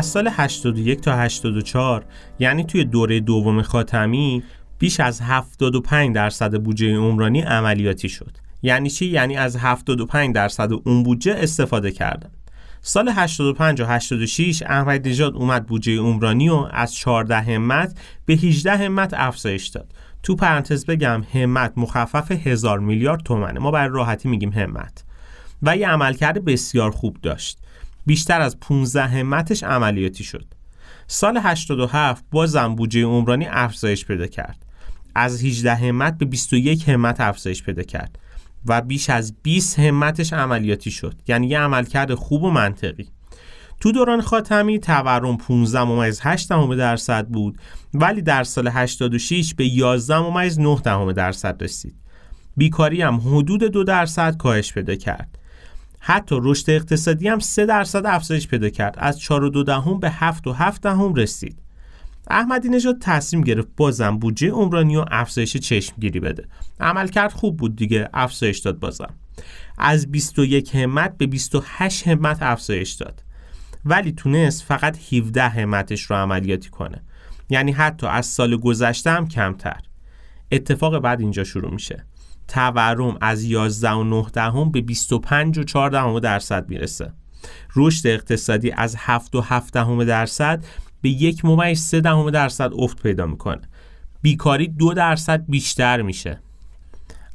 از 0.00 0.06
سال 0.06 0.28
81 0.32 1.00
تا 1.00 1.16
84 1.16 2.04
یعنی 2.38 2.64
توی 2.64 2.84
دوره 2.84 3.20
دوم 3.20 3.62
خاتمی 3.62 4.42
بیش 4.78 5.00
از 5.00 5.20
75 5.20 6.14
درصد 6.14 6.62
بودجه 6.62 6.96
عمرانی 6.96 7.40
عملیاتی 7.40 8.08
شد. 8.08 8.36
یعنی 8.62 8.90
چی؟ 8.90 9.06
یعنی 9.06 9.36
از 9.36 9.56
75 9.56 10.34
درصد 10.34 10.72
اون 10.72 11.02
بودجه 11.02 11.34
استفاده 11.38 11.90
کردن. 11.90 12.30
سال 12.82 13.08
85 13.08 13.80
و 13.80 13.86
86 13.86 14.62
احمد 14.62 15.08
نژاد 15.08 15.34
اومد 15.34 15.66
بودجه 15.66 15.98
عمرانی 15.98 16.48
و 16.48 16.68
از 16.70 16.94
14 16.94 17.40
همت 17.40 17.98
به 18.26 18.34
18 18.34 18.76
همت 18.76 19.14
افزایش 19.14 19.66
داد. 19.66 19.92
تو 20.22 20.36
پرانتز 20.36 20.86
بگم 20.86 21.22
همت 21.34 21.72
مخفف 21.76 22.46
هزار 22.46 22.78
میلیارد 22.78 23.22
تومنه. 23.22 23.60
ما 23.60 23.70
برای 23.70 23.88
راحتی 23.92 24.28
میگیم 24.28 24.52
همت. 24.52 25.04
و 25.62 25.76
یه 25.76 25.88
عملکرد 25.88 26.44
بسیار 26.44 26.90
خوب 26.90 27.16
داشت. 27.22 27.58
بیشتر 28.06 28.40
از 28.40 28.60
15 28.60 29.02
همتش 29.02 29.62
عملیاتی 29.62 30.24
شد. 30.24 30.46
سال 31.06 31.40
87 31.42 32.24
بازم 32.30 32.74
بودجه 32.74 33.04
عمرانی 33.04 33.46
افزایش 33.46 34.04
پیدا 34.04 34.26
کرد. 34.26 34.66
از 35.14 35.44
18 35.44 35.74
همت 35.74 36.18
به 36.18 36.24
21 36.24 36.88
همت 36.88 37.20
افزایش 37.20 37.62
پیدا 37.62 37.82
کرد. 37.82 38.18
و 38.66 38.80
بیش 38.80 39.10
از 39.10 39.34
20 39.42 39.78
همتش 39.78 40.32
عملیاتی 40.32 40.90
شد 40.90 41.14
یعنی 41.28 41.46
یه 41.46 41.58
عملکرد 41.58 42.14
خوب 42.14 42.42
و 42.42 42.50
منطقی 42.50 43.08
تو 43.80 43.92
دوران 43.92 44.20
خاتمی 44.20 44.78
تورم 44.78 45.36
15 45.36 45.84
ممیز 45.84 46.20
8 46.22 46.48
درصد 46.76 47.26
بود 47.26 47.58
ولی 47.94 48.22
در 48.22 48.44
سال 48.44 48.68
86 48.68 49.54
به 49.54 49.66
11 49.66 50.18
ممیز 50.18 50.60
9 50.60 51.12
درصد 51.12 51.62
رسید. 51.62 51.94
بیکاری 52.56 53.02
هم 53.02 53.16
حدود 53.16 53.64
2 53.64 53.84
درصد 53.84 54.36
کاهش 54.36 54.72
پیدا 54.72 54.94
کرد. 54.94 55.38
حتی 55.98 56.36
رشد 56.42 56.70
اقتصادی 56.70 57.28
هم 57.28 57.38
3 57.38 57.66
درصد 57.66 58.06
افزایش 58.06 58.48
پیدا 58.48 58.68
کرد 58.68 58.94
از 58.98 59.20
4 59.20 59.44
و 59.44 59.62
دهم 59.62 60.00
به 60.00 60.10
7 60.10 60.46
و 60.46 60.52
7 60.52 60.82
دهم 60.82 61.14
رسید. 61.14 61.58
احمدی 62.28 62.68
نژاد 62.68 62.96
تصمیم 63.00 63.42
گرفت 63.42 63.68
بازم 63.76 64.18
بودجه 64.18 64.50
عمرانی 64.50 64.96
و 64.96 65.04
افزایش 65.10 65.56
چشمگیری 65.56 66.20
بده. 66.20 66.44
عملکرد 66.80 67.32
خوب 67.32 67.56
بود 67.56 67.76
دیگه 67.76 68.08
افزایش 68.14 68.58
داد 68.58 68.78
بازم. 68.78 69.14
از 69.78 70.10
21 70.10 70.74
همت 70.74 71.18
به 71.18 71.26
28 71.26 72.08
همت 72.08 72.42
افزایش 72.42 72.92
داد. 72.92 73.22
ولی 73.84 74.12
تونست 74.12 74.62
فقط 74.62 74.98
17 75.12 75.48
همتش 75.48 76.02
رو 76.02 76.16
عملیاتی 76.16 76.70
کنه. 76.70 77.02
یعنی 77.50 77.72
حتی 77.72 78.06
از 78.06 78.26
سال 78.26 78.56
گذشته 78.56 79.10
هم 79.10 79.28
کمتر. 79.28 79.80
اتفاق 80.52 80.98
بعد 80.98 81.20
اینجا 81.20 81.44
شروع 81.44 81.72
میشه. 81.72 82.04
تورم 82.48 83.18
از 83.20 83.44
11 83.44 83.90
و 83.90 84.04
9 84.04 84.26
دهم 84.32 84.70
به 84.70 84.80
25 84.80 85.58
و 85.58 85.64
4 85.64 85.90
دهم 85.90 86.18
درصد 86.18 86.68
می‌رسه. 86.68 87.12
رشد 87.76 88.06
اقتصادی 88.06 88.70
از 88.70 88.96
7 88.98 89.34
و 89.34 89.40
7 89.40 89.72
دهم 89.74 90.04
درصد 90.04 90.64
به 91.02 91.08
یک 91.10 91.44
ممیز 91.44 91.80
3 91.80 92.00
دهم 92.00 92.30
درصد 92.30 92.70
افت 92.74 93.02
پیدا 93.02 93.26
می‌کنه. 93.26 93.60
بیکاری 94.22 94.68
دو 94.68 94.94
درصد 94.94 95.44
بیشتر 95.48 96.02
میشه. 96.02 96.40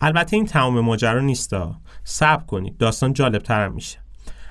البته 0.02 0.36
این 0.36 0.46
تمام 0.46 0.80
ماجرا 0.80 1.22
نیستا. 1.22 1.76
صبر 2.04 2.44
کنید 2.44 2.78
داستان 2.78 3.14
جالب 3.14 3.42
تر 3.42 3.70
میشه. 3.70 4.06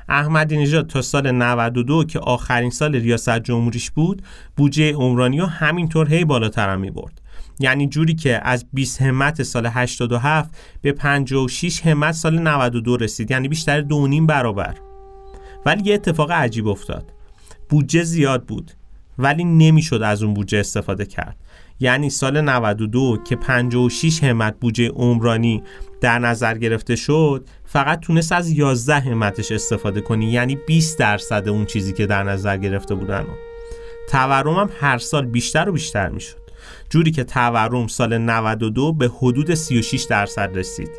احمدی 0.09 0.57
نژاد 0.57 0.87
تا 0.87 1.03
سال 1.03 1.31
92 1.31 2.05
که 2.05 2.19
آخرین 2.19 2.71
سال 2.71 2.95
ریاست 2.95 3.39
جمهوریش 3.39 3.91
بود 3.91 4.23
بودجه 4.57 4.93
عمرانی 4.93 5.39
ها 5.39 5.47
همینطور 5.47 6.15
هی 6.15 6.25
بالاتر 6.25 6.77
می 6.77 6.91
برد 6.91 7.21
یعنی 7.61 7.89
جوری 7.89 8.15
که 8.15 8.41
از 8.43 8.67
20 8.73 9.03
همت 9.03 9.43
سال 9.43 9.67
87 9.67 10.55
به 10.83 10.93
56 10.93 11.87
همت 11.87 12.15
سال 12.15 12.39
92 12.39 12.97
رسید 12.97 13.31
یعنی 13.31 13.49
بیشتر 13.49 13.81
دو 13.81 14.27
برابر 14.27 14.75
ولی 15.67 15.83
یه 15.85 15.95
اتفاق 15.95 16.31
عجیب 16.31 16.69
افتاد 16.69 17.13
بودجه 17.69 18.03
زیاد 18.03 18.45
بود 18.45 18.71
ولی 19.19 19.45
نمی‌شد 19.45 20.03
از 20.03 20.23
اون 20.23 20.35
بودجه 20.35 20.59
استفاده 20.59 21.07
کرد. 21.07 21.37
یعنی 21.81 22.11
سال 22.11 22.41
92 22.41 23.19
که 23.25 23.37
56 23.37 24.25
همت 24.25 24.61
بودجه 24.61 24.89
عمرانی 24.89 25.63
در 26.01 26.19
نظر 26.19 26.59
گرفته 26.59 26.97
شد 26.97 27.45
فقط 27.65 28.01
تونست 28.01 28.33
از 28.33 28.51
11 28.51 29.01
همتش 29.01 29.53
استفاده 29.53 30.01
کنی 30.01 30.31
یعنی 30.31 30.57
20 30.67 30.99
درصد 30.99 31.49
اون 31.49 31.65
چیزی 31.65 31.93
که 31.93 32.07
در 32.07 32.23
نظر 32.23 32.57
گرفته 32.57 32.95
بودن. 32.95 33.25
تورم 34.09 34.55
هم 34.55 34.71
هر 34.81 34.99
سال 34.99 35.27
بیشتر 35.27 35.69
و 35.69 35.73
بیشتر 35.73 36.09
می‌شد. 36.09 36.45
جوری 36.91 37.11
که 37.11 37.25
تورم 37.25 37.87
سال 37.87 38.19
92 38.19 38.93
به 38.93 39.09
حدود 39.19 39.55
36 39.55 40.03
درصد 40.03 40.51
رسید. 40.55 40.91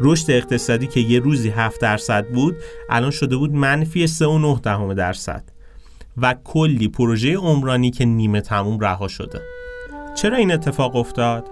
رشد 0.00 0.30
اقتصادی 0.30 0.86
که 0.86 1.00
یه 1.00 1.18
روزی 1.18 1.48
7 1.48 1.80
درصد 1.80 2.26
بود 2.28 2.56
الان 2.90 3.10
شده 3.10 3.36
بود 3.36 3.52
منفی 3.52 4.06
3.9 4.06 4.94
درصد. 4.94 5.53
و 6.16 6.34
کلی 6.44 6.88
پروژه 6.88 7.36
عمرانی 7.36 7.90
که 7.90 8.04
نیمه 8.04 8.40
تموم 8.40 8.80
رها 8.80 9.08
شده. 9.08 9.40
چرا 10.14 10.36
این 10.36 10.52
اتفاق 10.52 10.96
افتاد؟ 10.96 11.44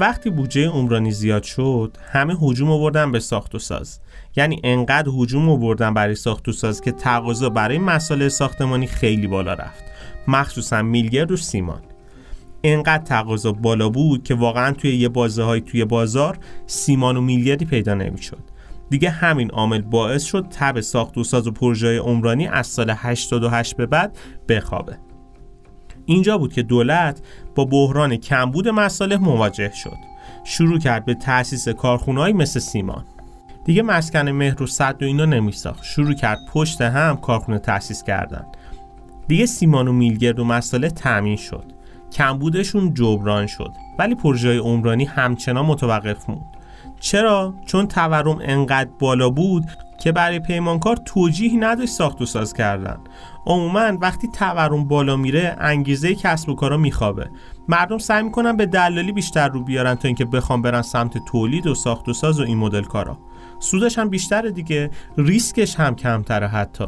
وقتی 0.00 0.30
بودجه 0.30 0.68
عمرانی 0.68 1.10
زیاد 1.10 1.42
شد 1.42 1.96
همه 2.12 2.34
هجوم 2.42 2.70
آوردن 2.70 3.12
به 3.12 3.20
ساخت 3.20 3.54
و 3.54 3.58
ساز 3.58 4.00
یعنی 4.36 4.60
انقدر 4.64 5.08
هجوم 5.08 5.48
آوردن 5.48 5.94
برای 5.94 6.14
ساخت 6.14 6.48
و 6.48 6.52
ساز 6.52 6.80
که 6.80 6.92
تقاضا 6.92 7.48
برای 7.48 7.78
مسائل 7.78 8.28
ساختمانی 8.28 8.86
خیلی 8.86 9.26
بالا 9.26 9.54
رفت. 9.54 9.84
مخصوصا 10.28 10.82
میلگرد 10.82 11.32
و 11.32 11.36
سیمان. 11.36 11.82
انقدر 12.64 13.04
تقاضا 13.04 13.52
بالا 13.52 13.88
بود 13.88 14.24
که 14.24 14.34
واقعا 14.34 14.72
توی 14.72 14.96
یه 14.96 15.08
بازه 15.08 15.42
های 15.42 15.60
توی 15.60 15.84
بازار 15.84 16.38
سیمان 16.66 17.16
و 17.16 17.20
میلگردی 17.20 17.64
پیدا 17.64 17.94
نمی‌شد. 17.94 18.55
دیگه 18.90 19.10
همین 19.10 19.50
عامل 19.50 19.82
باعث 19.82 20.24
شد 20.24 20.46
تب 20.50 20.80
ساخت 20.80 21.18
و 21.18 21.24
ساز 21.24 21.46
و 21.46 21.50
پروژه 21.50 21.98
عمرانی 21.98 22.46
از 22.46 22.66
سال 22.66 22.90
88 22.96 23.76
به 23.76 23.86
بعد 23.86 24.18
بخوابه. 24.48 24.98
اینجا 26.06 26.38
بود 26.38 26.52
که 26.52 26.62
دولت 26.62 27.22
با 27.54 27.64
بحران 27.64 28.16
کمبود 28.16 28.68
مساله 28.68 29.16
مواجه 29.16 29.72
شد. 29.74 29.96
شروع 30.44 30.78
کرد 30.78 31.04
به 31.04 31.14
تأسیس 31.14 31.68
کارخونهایی 31.68 32.34
مثل 32.34 32.60
سیمان. 32.60 33.04
دیگه 33.64 33.82
مسکن 33.82 34.28
مهر 34.28 34.62
و 34.62 34.66
صد 34.66 35.02
و 35.02 35.06
اینا 35.06 35.24
نمیساخت. 35.24 35.84
شروع 35.84 36.14
کرد 36.14 36.38
پشت 36.52 36.80
هم 36.80 37.16
کارخونه 37.16 37.58
تأسیس 37.58 38.02
کردن. 38.02 38.46
دیگه 39.28 39.46
سیمان 39.46 39.88
و 39.88 39.92
میلگرد 39.92 40.38
و 40.38 40.44
مساله 40.44 40.90
تأمین 40.90 41.36
شد. 41.36 41.64
کمبودشون 42.12 42.94
جبران 42.94 43.46
شد. 43.46 43.72
ولی 43.98 44.14
پروژه 44.14 44.58
عمرانی 44.58 45.04
همچنان 45.04 45.66
متوقف 45.66 46.30
موند. 46.30 46.55
چرا؟ 47.00 47.54
چون 47.66 47.86
تورم 47.86 48.38
انقدر 48.42 48.90
بالا 48.98 49.30
بود 49.30 49.64
که 50.00 50.12
برای 50.12 50.40
پیمانکار 50.40 50.96
توجیهی 50.96 51.56
نداشت 51.56 51.92
ساخت 51.92 52.22
و 52.22 52.26
ساز 52.26 52.54
کردن. 52.54 52.98
عموما 53.46 53.98
وقتی 54.00 54.28
تورم 54.28 54.84
بالا 54.84 55.16
میره 55.16 55.56
انگیزه 55.60 56.14
کسب 56.14 56.48
و 56.48 56.54
کارا 56.54 56.76
میخوابه. 56.76 57.30
مردم 57.68 57.98
سعی 57.98 58.22
می‌کنن 58.22 58.56
به 58.56 58.66
دلالی 58.66 59.12
بیشتر 59.12 59.48
رو 59.48 59.64
بیارن 59.64 59.94
تا 59.94 60.08
اینکه 60.08 60.24
بخوام 60.24 60.62
برن 60.62 60.82
سمت 60.82 61.18
تولید 61.18 61.66
و 61.66 61.74
ساخت 61.74 62.08
و 62.08 62.12
ساز 62.12 62.40
و 62.40 62.42
این 62.42 62.58
مدل 62.58 62.82
کارا. 62.82 63.18
سودش 63.58 63.98
هم 63.98 64.08
بیشتره 64.08 64.50
دیگه. 64.50 64.90
ریسکش 65.18 65.74
هم 65.74 65.94
کمتره 65.94 66.48
حتی. 66.48 66.84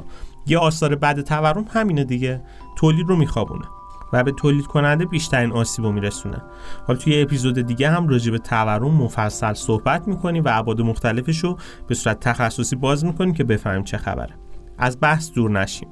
یه 0.46 0.58
آثار 0.58 0.94
بعد 0.94 1.20
تورم 1.20 1.64
همینه 1.70 2.04
دیگه. 2.04 2.40
تولید 2.76 3.08
رو 3.08 3.16
میخوابونه. 3.16 3.64
و 4.12 4.24
به 4.24 4.32
تولید 4.32 4.66
کننده 4.66 5.04
بیشترین 5.04 5.52
آسیب 5.52 5.84
رو 5.84 5.92
میرسونه. 5.92 6.42
حالا 6.86 6.98
توی 6.98 7.22
اپیزود 7.22 7.66
دیگه 7.66 7.90
هم 7.90 8.08
راجع 8.08 8.30
به 8.30 8.38
تورم 8.38 8.94
مفصل 8.94 9.54
صحبت 9.54 10.08
می‌کنیم 10.08 10.44
و 10.44 10.48
ابعاد 10.52 10.80
مختلفش 10.80 11.38
رو 11.38 11.58
به 11.86 11.94
صورت 11.94 12.20
تخصصی 12.20 12.76
باز 12.76 13.04
می‌کنیم 13.04 13.34
که 13.34 13.44
بفهمیم 13.44 13.84
چه 13.84 13.96
خبره. 13.96 14.34
از 14.78 14.98
بحث 15.00 15.32
دور 15.32 15.50
نشیم. 15.50 15.88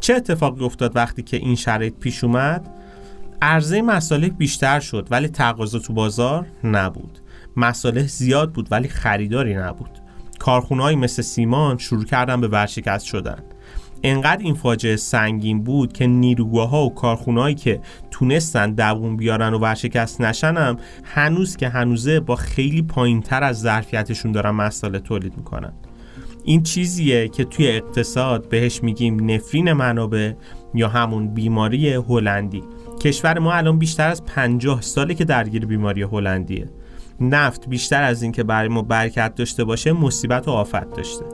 چه 0.00 0.14
اتفاقی 0.14 0.64
افتاد 0.64 0.96
وقتی 0.96 1.22
که 1.22 1.36
این 1.36 1.54
شرایط 1.54 1.94
پیش 1.94 2.24
اومد؟ 2.24 2.70
عرضه 3.42 3.82
مصالح 3.82 4.28
بیشتر 4.28 4.80
شد 4.80 5.08
ولی 5.10 5.28
تقاضا 5.28 5.78
تو 5.78 5.92
بازار 5.92 6.46
نبود. 6.64 7.18
مصالح 7.56 8.06
زیاد 8.06 8.52
بود 8.52 8.68
ولی 8.70 8.88
خریداری 8.88 9.54
نبود. 9.54 9.98
کارخونهایی 10.38 10.96
مثل 10.96 11.22
سیمان 11.22 11.78
شروع 11.78 12.04
کردن 12.04 12.40
به 12.40 12.48
ورشکست 12.48 13.06
شدن. 13.06 13.42
انقدر 14.02 14.42
این 14.42 14.54
فاجعه 14.54 14.96
سنگین 14.96 15.64
بود 15.64 15.92
که 15.92 16.06
نیروگاه 16.06 16.68
ها 16.68 16.84
و 16.84 16.94
کارخونهایی 16.94 17.54
که 17.54 17.80
تونستن 18.10 18.72
دووم 18.72 19.16
بیارن 19.16 19.54
و 19.54 19.58
ورشکست 19.58 20.20
نشنم 20.20 20.76
هنوز 21.04 21.56
که 21.56 21.68
هنوزه 21.68 22.20
با 22.20 22.36
خیلی 22.36 22.82
پایین 22.82 23.20
تر 23.20 23.42
از 23.42 23.60
ظرفیتشون 23.60 24.32
دارن 24.32 24.50
مساله 24.50 24.98
تولید 24.98 25.36
می‌کنن. 25.36 25.72
این 26.44 26.62
چیزیه 26.62 27.28
که 27.28 27.44
توی 27.44 27.68
اقتصاد 27.68 28.48
بهش 28.48 28.82
میگیم 28.82 29.30
نفرین 29.30 29.72
منابع 29.72 30.32
یا 30.74 30.88
همون 30.88 31.34
بیماری 31.34 31.94
هلندی. 31.94 32.62
کشور 33.00 33.38
ما 33.38 33.52
الان 33.52 33.78
بیشتر 33.78 34.08
از 34.08 34.24
50 34.24 34.80
ساله 34.80 35.14
که 35.14 35.24
درگیر 35.24 35.66
بیماری 35.66 36.02
هلندیه. 36.02 36.70
نفت 37.22 37.68
بیشتر 37.68 38.02
از 38.02 38.22
اینکه 38.22 38.42
برای 38.42 38.68
ما 38.68 38.82
برکت 38.82 39.34
داشته 39.34 39.64
باشه 39.64 39.92
مصیبت 39.92 40.48
و 40.48 40.50
آفت 40.50 40.96
داشته. 40.96 41.24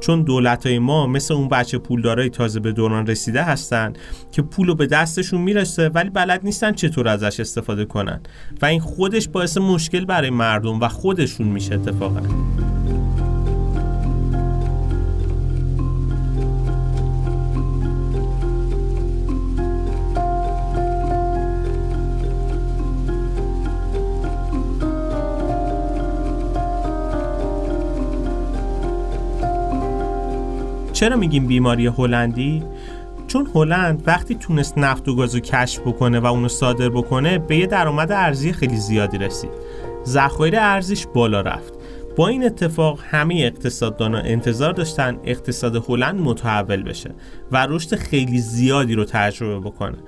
چون 0.00 0.22
دولت 0.22 0.66
های 0.66 0.78
ما 0.78 1.06
مثل 1.06 1.34
اون 1.34 1.48
بچه 1.48 1.78
پولدارای 1.78 2.30
تازه 2.30 2.60
به 2.60 2.72
دوران 2.72 3.06
رسیده 3.06 3.42
هستن 3.42 3.92
که 4.32 4.42
پولو 4.42 4.74
به 4.74 4.86
دستشون 4.86 5.40
می‌رسه 5.40 5.88
ولی 5.88 6.10
بلد 6.10 6.40
نیستن 6.44 6.72
چطور 6.72 7.08
ازش 7.08 7.40
استفاده 7.40 7.84
کنن. 7.84 8.20
و 8.62 8.66
این 8.66 8.80
خودش 8.80 9.28
باعث 9.28 9.58
مشکل 9.58 10.04
برای 10.04 10.30
مردم 10.30 10.80
و 10.80 10.88
خودشون 10.88 11.46
میشه 11.46 11.74
اتفاقا. 11.74 12.20
چرا 31.06 31.16
میگیم 31.16 31.46
بیماری 31.46 31.86
هلندی؟ 31.86 32.62
چون 33.26 33.48
هلند 33.54 34.02
وقتی 34.06 34.34
تونست 34.34 34.78
نفت 34.78 35.08
و 35.08 35.14
گاز 35.14 35.34
رو 35.34 35.40
کشف 35.40 35.80
بکنه 35.80 36.20
و 36.20 36.26
اونو 36.26 36.48
صادر 36.48 36.88
بکنه 36.88 37.38
به 37.38 37.56
یه 37.56 37.66
درآمد 37.66 38.12
ارزی 38.12 38.52
خیلی 38.52 38.76
زیادی 38.76 39.18
رسید. 39.18 39.50
ذخایر 40.06 40.56
ارزیش 40.58 41.06
بالا 41.06 41.40
رفت. 41.40 41.74
با 42.16 42.28
این 42.28 42.44
اتفاق 42.44 43.00
همه 43.02 43.34
اقتصاددانا 43.34 44.18
انتظار 44.18 44.72
داشتن 44.72 45.18
اقتصاد 45.24 45.76
هلند 45.88 46.20
متحول 46.20 46.82
بشه 46.82 47.14
و 47.52 47.66
رشد 47.70 47.96
خیلی 47.96 48.38
زیادی 48.38 48.94
رو 48.94 49.04
تجربه 49.04 49.70
بکنه. 49.70 49.98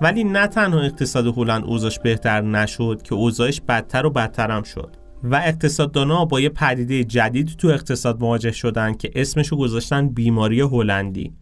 ولی 0.00 0.24
نه 0.24 0.46
تنها 0.46 0.80
اقتصاد 0.80 1.26
هلند 1.26 1.64
اوضاعش 1.64 1.98
بهتر 1.98 2.40
نشد 2.40 3.02
که 3.02 3.14
اوضاعش 3.14 3.60
بدتر 3.60 4.06
و 4.06 4.10
بدتر 4.10 4.50
هم 4.50 4.62
شد. 4.62 5.05
و 5.30 5.34
اقتصاددانا 5.34 6.24
با 6.24 6.40
یه 6.40 6.48
پدیده 6.48 7.04
جدید 7.04 7.46
تو 7.46 7.68
اقتصاد 7.68 8.20
مواجه 8.20 8.52
شدن 8.52 8.94
که 8.94 9.10
اسمشو 9.14 9.56
گذاشتن 9.56 10.08
بیماری 10.08 10.60
هلندی. 10.60 11.32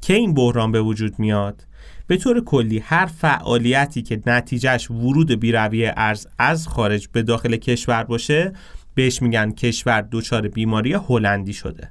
که 0.00 0.14
این 0.14 0.34
بحران 0.34 0.72
به 0.72 0.80
وجود 0.80 1.18
میاد؟ 1.18 1.66
به 2.06 2.16
طور 2.16 2.44
کلی 2.44 2.78
هر 2.78 3.06
فعالیتی 3.06 4.02
که 4.02 4.22
نتیجهش 4.26 4.90
ورود 4.90 5.32
بیروی 5.32 5.92
ارز 5.96 6.26
از 6.38 6.68
خارج 6.68 7.08
به 7.12 7.22
داخل 7.22 7.56
کشور 7.56 8.04
باشه 8.04 8.52
بهش 8.94 9.22
میگن 9.22 9.50
کشور 9.50 10.08
دچار 10.12 10.48
بیماری 10.48 10.92
هلندی 10.92 11.52
شده. 11.52 11.90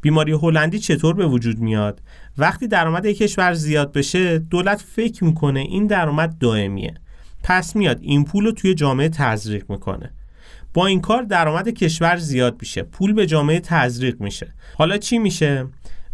بیماری 0.00 0.32
هلندی 0.32 0.78
چطور 0.78 1.14
به 1.14 1.26
وجود 1.26 1.58
میاد؟ 1.58 2.00
وقتی 2.38 2.68
درآمد 2.68 3.04
یک 3.04 3.18
کشور 3.18 3.54
زیاد 3.54 3.92
بشه 3.92 4.38
دولت 4.38 4.80
فکر 4.80 5.24
می‌کنه 5.24 5.60
این 5.60 5.86
درآمد 5.86 6.38
دائمیه. 6.38 6.94
پس 7.42 7.76
میاد 7.76 7.98
این 8.02 8.24
پول 8.24 8.44
رو 8.44 8.52
توی 8.52 8.74
جامعه 8.74 9.08
تزریق 9.08 9.70
می‌کنه. 9.70 10.12
با 10.74 10.86
این 10.86 11.00
کار 11.00 11.22
درآمد 11.22 11.68
کشور 11.68 12.16
زیاد 12.16 12.56
میشه. 12.60 12.82
پول 12.82 13.12
به 13.12 13.26
جامعه 13.26 13.60
تزریق 13.60 14.20
میشه. 14.20 14.54
حالا 14.78 14.98
چی 14.98 15.18
میشه؟ 15.18 15.66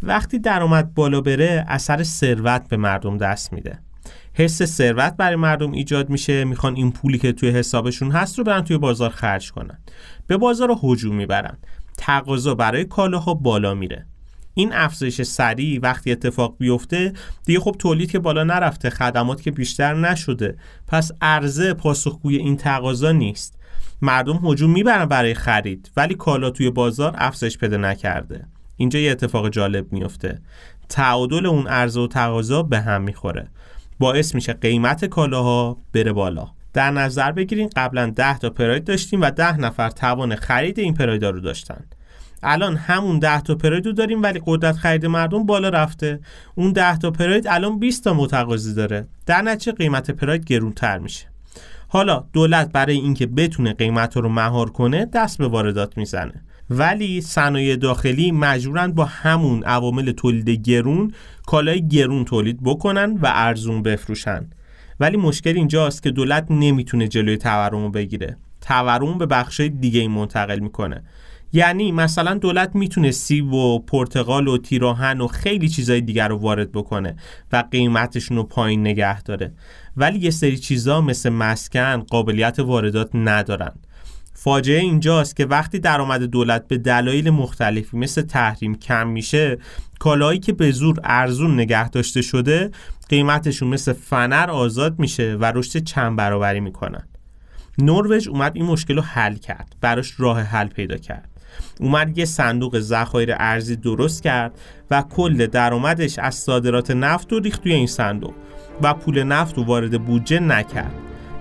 وقتی 0.03 0.39
درآمد 0.39 0.95
بالا 0.95 1.21
بره 1.21 1.65
اثر 1.69 2.03
ثروت 2.03 2.69
به 2.69 2.77
مردم 2.77 3.19
دست 3.19 3.53
میده. 3.53 3.79
حس 4.35 4.63
ثروت 4.63 5.17
برای 5.17 5.37
مردم 5.37 5.73
ایجاد 5.73 6.11
میشه. 6.11 6.45
می‌خوان 6.45 6.77
این 6.77 6.93
پولی 6.93 7.19
که 7.19 7.33
توی 7.33 7.51
حسابشون 7.51 8.11
هست 8.11 8.39
رو 8.39 8.45
برن 8.45 8.65
توی 8.65 8.79
بازار 8.79 9.11
خرج 9.11 9.53
کنن. 9.53 9.79
به 10.27 10.37
بازار 10.37 10.77
هجوم 10.83 11.17
می‌برن. 11.17 11.59
تقاضا 11.99 12.55
برای 12.55 12.85
کالاها 12.85 13.35
بالا 13.35 13.75
میره. 13.75 14.07
این 14.55 14.73
افزایش 14.73 15.23
سریع 15.23 15.81
وقتی 15.83 16.13
اتفاق 16.13 16.57
بیفته 16.59 17.13
دیگه 17.45 17.61
خب 17.61 17.77
تولید 17.79 18.11
که 18.11 18.19
بالا 18.19 18.45
نرفته 18.45 18.91
خدمات 18.91 19.43
که 19.43 19.51
بیشتر 19.51 19.95
نشده. 19.95 20.57
پس 20.87 21.13
عرضه 21.21 21.75
پاسخگوی 21.75 22.37
این 22.37 22.57
تقاضا 22.57 23.13
نیست. 23.13 23.60
مردم 24.03 24.41
هجوم 24.45 24.71
می‌برن 24.71 25.05
برای 25.05 25.35
خرید 25.35 25.91
ولی 25.97 26.15
کالا 26.15 26.51
توی 26.51 26.71
بازار 26.71 27.15
افزایش 27.19 27.59
پیدا 27.59 27.77
نکرده. 27.77 28.47
اینجا 28.77 28.99
یه 28.99 29.11
اتفاق 29.11 29.49
جالب 29.49 29.93
میفته. 29.93 30.41
تعادل 30.89 31.47
اون 31.47 31.67
عرضه 31.67 32.01
و 32.01 32.07
تقاضا 32.07 32.63
به 32.63 32.81
هم 32.81 33.03
می‌خوره. 33.03 33.49
باعث 33.99 34.35
میشه 34.35 34.53
قیمت 34.53 35.05
کالاها 35.05 35.77
بره 35.93 36.13
بالا. 36.13 36.49
در 36.73 36.91
نظر 36.91 37.33
بگیرین 37.33 37.71
قبلا 37.77 38.13
10 38.17 38.39
تا 38.39 38.51
پراید 38.51 38.85
داشتیم 38.85 39.21
و 39.21 39.31
10 39.31 39.57
نفر 39.57 39.91
توان 39.91 40.37
خرید 40.37 40.79
این 40.79 40.95
پرایدا 40.95 41.31
رو 41.31 41.41
داشتن. 41.41 41.85
الان 42.43 42.77
همون 42.77 43.19
10 43.19 43.41
تا 43.41 43.55
پراید 43.55 43.87
رو 43.87 43.93
داریم 43.93 44.23
ولی 44.23 44.43
قدرت 44.47 44.77
خرید 44.77 45.07
مردم 45.07 45.47
بالا 45.47 45.69
رفته. 45.69 46.21
اون 46.55 46.73
10 46.73 46.99
تا 46.99 47.11
پراید 47.11 47.49
الان 47.49 47.79
20 47.79 48.05
تا 48.05 48.15
متقاضی 48.15 48.75
داره. 48.75 49.07
در 49.27 49.43
نتیجه 49.43 49.73
قیمت 49.73 50.11
پراید 50.11 50.45
گرونتر 50.45 50.99
میشه. 50.99 51.30
حالا 51.93 52.25
دولت 52.33 52.73
برای 52.73 52.97
اینکه 52.97 53.27
بتونه 53.27 53.73
قیمت 53.73 54.17
رو 54.17 54.29
مهار 54.29 54.71
کنه 54.71 55.05
دست 55.05 55.39
به 55.39 55.49
واردات 55.49 55.99
می‌زنه. 55.99 56.43
ولی 56.71 57.21
صنایع 57.21 57.77
داخلی 57.77 58.33
مجبورن 58.33 58.93
با 58.93 59.05
همون 59.05 59.65
عوامل 59.65 60.13
تولید 60.13 60.51
گرون 60.51 61.13
کالای 61.47 61.89
گرون 61.89 62.25
تولید 62.25 62.63
بکنن 62.63 63.19
و 63.23 63.31
ارزون 63.35 63.83
بفروشن. 63.83 64.51
ولی 65.01 65.17
مشکل 65.17 65.57
اینجاست 65.57 66.03
که 66.03 66.11
دولت 66.11 66.47
نمی‌تونه 66.51 67.09
جلوی 67.09 67.37
تورم 67.37 67.83
رو 67.83 67.91
بگیره. 67.91 68.37
تورم 68.61 69.19
به 69.19 69.27
بخشای 69.27 69.69
دیگه 69.69 70.01
ای 70.01 70.09
منتقل 70.09 70.59
می‌کنه. 70.59 71.03
یعنی 71.53 71.93
مثلا 71.93 72.35
دولت 72.35 72.75
می‌تونه 72.75 73.11
سیب 73.11 73.53
و 73.53 73.79
پرتقال 73.79 74.49
و 74.49 74.59
تیراهن 74.59 75.21
و 75.21 75.27
خیلی 75.27 75.69
چیزای 75.69 76.01
دیگر 76.01 76.29
رو 76.29 76.37
وارد 76.37 76.73
بکنه 76.73 77.17
و 77.53 77.65
قیمتشون 77.71 78.37
رو 78.37 78.43
پایین 78.43 78.81
نگه 78.81 79.23
داره. 79.23 79.53
ولی 79.97 80.19
یه 80.19 80.31
سری 80.31 80.59
چیزا 80.59 81.01
مثل 81.01 81.31
مسکن 81.31 81.97
قابلیت 82.01 82.59
واردات 82.59 83.11
ندارن. 83.15 83.73
فاجعه 84.35 84.81
اینجاست 84.81 85.37
که 85.37 85.47
وقتی 85.47 85.79
درآمد 85.79 86.23
دولت 86.23 86.69
به 86.69 86.79
دلایل 86.79 87.31
مختلفی 87.31 87.97
مثل 87.97 88.23
تحریم 88.23 88.75
کم 88.75 89.09
میشه 89.09 89.59
کالایی 89.99 90.39
که 90.39 90.53
به 90.53 90.71
زور 90.71 91.01
ارزون 91.05 91.55
نگه 91.55 91.89
داشته 91.89 92.23
شده 92.23 92.71
قیمتشون 93.09 93.69
مثل 93.69 93.93
فنر 93.93 94.51
آزاد 94.51 94.99
میشه 94.99 95.37
و 95.41 95.45
رشد 95.45 95.85
چند 95.85 96.17
برابری 96.17 96.61
می‌کنن. 96.61 97.09
نروژ 97.79 98.29
اومد 98.29 98.53
این 98.55 98.65
مشکل 98.65 98.97
رو 98.97 99.03
حل 99.03 99.35
کرد 99.35 99.77
براش 99.81 100.15
راه 100.19 100.41
حل 100.41 100.67
پیدا 100.67 100.97
کرد. 100.97 101.29
اومد 101.81 102.19
یه 102.19 102.25
صندوق 102.25 102.79
ذخایر 102.79 103.35
ارزی 103.39 103.77
درست 103.77 104.23
کرد 104.23 104.61
و 104.91 105.03
کل 105.03 105.47
درآمدش 105.47 106.19
از 106.19 106.35
صادرات 106.35 106.91
نفت 106.91 107.33
رو 107.33 107.39
ریخت 107.39 107.63
توی 107.63 107.73
این 107.73 107.87
صندوق 107.87 108.35
و 108.83 108.95
پول 108.95 109.23
نفت 109.23 109.57
رو 109.57 109.65
وارد 109.65 110.05
بودجه 110.05 110.41
نکرد. 110.41 110.95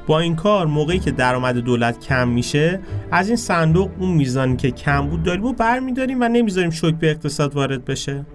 با 0.08 0.20
این 0.20 0.36
کار 0.36 0.68
موقعی 0.68 1.00
که 1.00 1.12
درآمد 1.12 1.58
دولت 1.58 2.00
کم 2.00 2.28
میشه 2.28 2.80
از 3.12 3.28
این 3.28 3.38
صندوق 3.38 3.92
اون 4.00 4.12
میزانی 4.12 4.56
که 4.56 4.72
کم 4.72 5.08
بود 5.08 5.24
داریم 5.24 5.46
و 5.46 5.54
برمیداریم 5.54 6.22
و 6.22 6.28
نمی‌ذاریم 6.28 6.70
شوک 6.70 6.96
به 6.96 7.10
اقتصاد 7.12 7.56
وارد 7.56 7.86
بشه. 7.86 8.26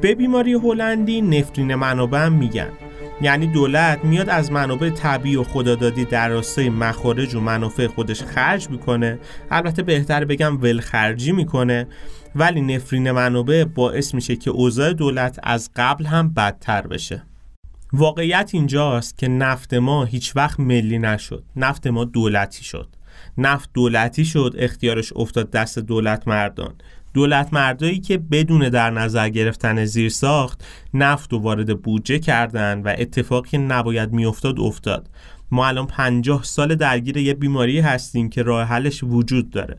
به 0.00 0.14
بیماری 0.14 0.52
هلندی 0.52 1.20
نفرین 1.20 1.74
منابع 1.74 2.28
میگن. 2.28 2.68
یعنی 3.20 3.46
دولت 3.46 4.04
میاد 4.04 4.28
از 4.28 4.52
منابع 4.52 4.90
طبیعی 4.90 5.36
و 5.36 5.44
خدادادی 5.44 6.04
در 6.04 6.28
راستای 6.28 6.68
مخارج 6.68 7.34
و 7.34 7.40
منافع 7.40 7.86
خودش 7.86 8.22
خرج 8.22 8.70
می‌کنه. 8.70 9.18
البته 9.50 9.82
بهتر 9.82 10.24
بگم 10.24 10.62
ولخرجی 10.62 11.32
می‌کنه. 11.32 11.86
ولی 12.34 12.60
نفرین 12.60 13.10
منابع 13.10 13.64
باعث 13.64 14.14
میشه 14.14 14.36
که 14.36 14.50
اوضاع 14.50 14.92
دولت 14.92 15.40
از 15.42 15.70
قبل 15.76 16.04
هم 16.04 16.28
بدتر 16.34 16.86
بشه. 16.86 17.22
واقعیت 17.92 18.50
اینجاست 18.52 19.18
که 19.18 19.28
نفت 19.28 19.74
ما 19.74 20.04
هیچ 20.04 20.36
وقت 20.36 20.60
ملی 20.60 20.98
نشد. 20.98 21.44
نفت 21.56 21.86
ما 21.86 22.04
دولتی 22.04 22.64
شد. 22.64 22.88
نفت 23.38 23.70
دولتی 23.74 24.24
شد 24.24 24.54
اختیارش 24.58 25.12
افتاد 25.16 25.50
دست 25.50 25.78
دولت 25.78 26.28
مردان 26.28 26.74
دولت 27.14 27.52
مردایی 27.52 28.00
که 28.00 28.18
بدون 28.18 28.68
در 28.68 28.90
نظر 28.90 29.28
گرفتن 29.28 29.84
زیر 29.84 30.08
ساخت 30.08 30.64
نفت 30.94 31.32
و 31.32 31.38
وارد 31.38 31.82
بودجه 31.82 32.18
کردن 32.18 32.82
و 32.82 32.94
اتفاقی 32.98 33.58
نباید 33.58 34.12
میافتاد 34.12 34.60
افتاد. 34.60 35.10
ما 35.50 35.66
الان 35.66 35.86
پنجاه 35.86 36.44
سال 36.44 36.74
درگیر 36.74 37.16
یه 37.16 37.34
بیماری 37.34 37.80
هستیم 37.80 38.30
که 38.30 38.42
راه 38.42 38.68
حلش 38.68 39.04
وجود 39.04 39.50
داره. 39.50 39.78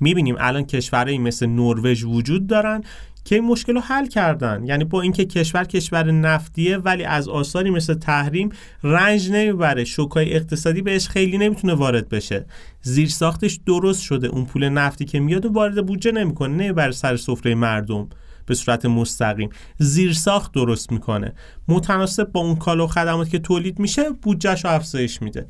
می‌بینیم 0.00 0.36
الان 0.38 0.64
کشورهایی 0.64 1.18
مثل 1.18 1.46
نروژ 1.46 2.04
وجود 2.04 2.46
دارن 2.46 2.82
که 3.28 3.34
این 3.34 3.44
مشکل 3.44 3.74
رو 3.74 3.80
حل 3.80 4.06
کردن. 4.06 4.64
یعنی 4.64 4.84
با 4.84 5.00
اینکه 5.00 5.24
کشور 5.24 5.64
کشور 5.64 6.10
نفتیه 6.10 6.76
ولی 6.76 7.04
از 7.04 7.28
آثاری 7.28 7.70
مثل 7.70 7.94
تحریم 7.94 8.48
رنج 8.82 9.30
نمی‌بره. 9.30 9.84
شوکای 9.84 10.34
اقتصادی 10.34 10.82
بهش 10.82 11.08
خیلی 11.08 11.38
نمی‌تونه 11.38 11.74
وارد 11.74 12.08
بشه. 12.08 12.46
زیر 12.82 13.08
ساختش 13.08 13.60
درست 13.66 14.02
شده. 14.02 14.26
اون 14.26 14.44
پول 14.44 14.68
نفتی 14.68 15.04
که 15.04 15.20
میاد 15.20 15.46
و 15.46 15.52
وارد 15.52 15.86
بودجه 15.86 16.12
نمی‌کنه. 16.12 16.54
نمی‌بره 16.54 16.92
سر 16.92 17.16
سفره 17.16 17.54
مردم. 17.54 18.08
به 18.46 18.54
صورت 18.54 18.86
مستقیم. 18.86 19.50
زیر 19.78 20.12
ساخت 20.12 20.52
درست 20.52 20.92
می‌کنه. 20.92 21.32
متناسب 21.68 22.32
با 22.32 22.40
اون 22.40 22.56
کالا 22.56 22.84
و 22.84 22.86
خدمات 22.86 23.30
که 23.30 23.38
تولید 23.38 23.78
میشه 23.78 24.10
بودجهش 24.10 24.64
افزایش 24.64 25.22
میده. 25.22 25.46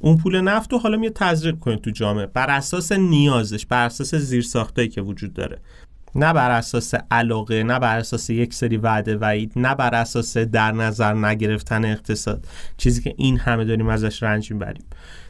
اون 0.00 0.16
پول 0.16 0.40
نفت 0.40 0.72
رو 0.72 0.78
حالا 0.78 0.96
میاد 0.96 1.12
تزریق 1.12 1.58
کنه 1.58 1.76
تو 1.76 1.90
جامعه. 1.90 2.26
بر 2.26 2.50
اساس 2.50 2.92
نیازش 2.92 3.66
بر 3.66 3.86
اساس 3.86 4.14
زیرساختایی 4.14 4.88
که 4.88 5.02
وجود 5.02 5.32
داره. 5.32 5.58
نه 6.14 6.32
بر 6.32 6.50
اساس 6.50 6.94
علاقه 7.10 7.62
نه 7.62 7.78
بر 7.78 7.98
اساس 7.98 8.30
یک 8.30 8.54
سری 8.54 8.76
وعده 8.76 9.16
وعید 9.16 9.52
نه 9.56 9.74
بر 9.74 9.94
اساس 9.94 10.36
در 10.36 10.72
نظر 10.72 11.14
نگرفتن 11.14 11.84
اقتصاد. 11.84 12.46
چیزی 12.76 13.02
که 13.02 13.14
این 13.16 13.38
همه 13.38 13.64
داریم 13.64 13.88
ازش 13.88 14.22
رنج 14.22 14.52
می‌بریم. 14.52 14.84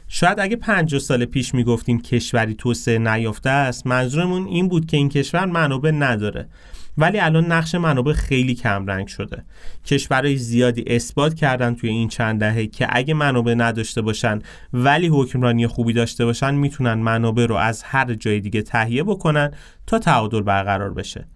شاید 0.07 0.39
اگه 0.39 0.55
50 0.55 0.99
سال 0.99 1.25
پیش 1.25 1.53
می‌گفتیم 1.53 2.01
کشوری 2.01 2.55
توسعه 2.55 2.99
نیافته 2.99 3.49
است 3.49 3.87
منظورمون 3.87 4.47
این 4.47 4.67
بود 4.67 4.85
که 4.85 4.97
این 4.97 5.09
کشور 5.09 5.45
منابع 5.45 5.91
نداره. 5.91 6.47
ولی 6.97 7.19
الان 7.19 7.51
نقش 7.51 7.75
منابع 7.75 8.13
خیلی 8.13 8.55
کم 8.55 8.85
رنگ 8.85 9.07
شده. 9.07 9.43
کشورهای 9.85 10.37
زیادی 10.37 10.83
اثبات 10.87 11.33
کردن 11.33 11.75
توی 11.75 11.89
این 11.89 12.07
چند 12.07 12.39
دهه 12.39 12.67
که 12.67 12.87
اگه 12.89 13.13
منابع 13.13 13.53
نداشته 13.53 14.01
باشن 14.01 14.39
ولی 14.73 15.07
حکمرانی 15.07 15.67
خوبی 15.67 15.93
داشته 15.93 16.25
باشن 16.25 16.55
می‌تونن 16.55 16.93
منابع 16.93 17.45
رو 17.45 17.55
از 17.55 17.83
هر 17.83 18.13
جای 18.13 18.39
دیگه 18.39 18.61
تهیه 18.61 19.03
بکنن 19.03 19.51
تا 19.87 19.99
تعادل 19.99 20.41
برقرار 20.41 20.93
بشه. 20.93 21.27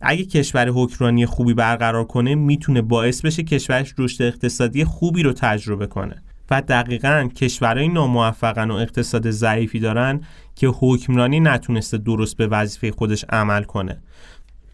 اگه 0.00 0.24
کشور 0.24 0.68
حکمرانی 0.68 1.26
خوبی 1.26 1.54
برقرار 1.54 2.04
کنه 2.04 2.34
می‌تونه 2.34 2.82
باعث 2.82 3.20
بشه 3.20 3.42
کشورش 3.42 3.94
رشد 3.98 4.22
اقتصادی 4.22 4.84
خوبی 4.84 5.22
رو 5.22 5.32
تجربه 5.32 5.86
کنه. 5.86 6.22
و 6.50 6.62
دقیقا 6.62 7.28
کشورهای 7.36 7.88
ناموفقن 7.88 8.70
و 8.70 8.74
اقتصاد 8.74 9.30
ضعیفی 9.30 9.80
دارن 9.80 10.20
که 10.54 10.66
حکمرانی 10.66 11.40
نتونسته 11.40 11.98
درست 11.98 12.36
به 12.36 12.46
وظیفه 12.46 12.90
خودش 12.92 13.24
عمل 13.28 13.62
کنه. 13.62 13.98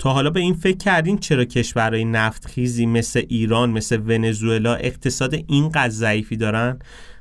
تا 0.00 0.12
حالا 0.12 0.30
به 0.30 0.40
این 0.40 0.54
فکر 0.54 0.76
کردین 0.76 1.18
چرا 1.18 1.44
کشورهای 1.44 2.04
نفتخیزی 2.04 2.86
مثل 2.86 3.22
ایران 3.28 3.70
مثل 3.70 4.00
ونزوئلا 4.06 4.74
اقتصاد 4.74 5.34
اینقدر 5.46 5.88
ضعیفی 5.88 6.36
دارن؟ 6.36 6.78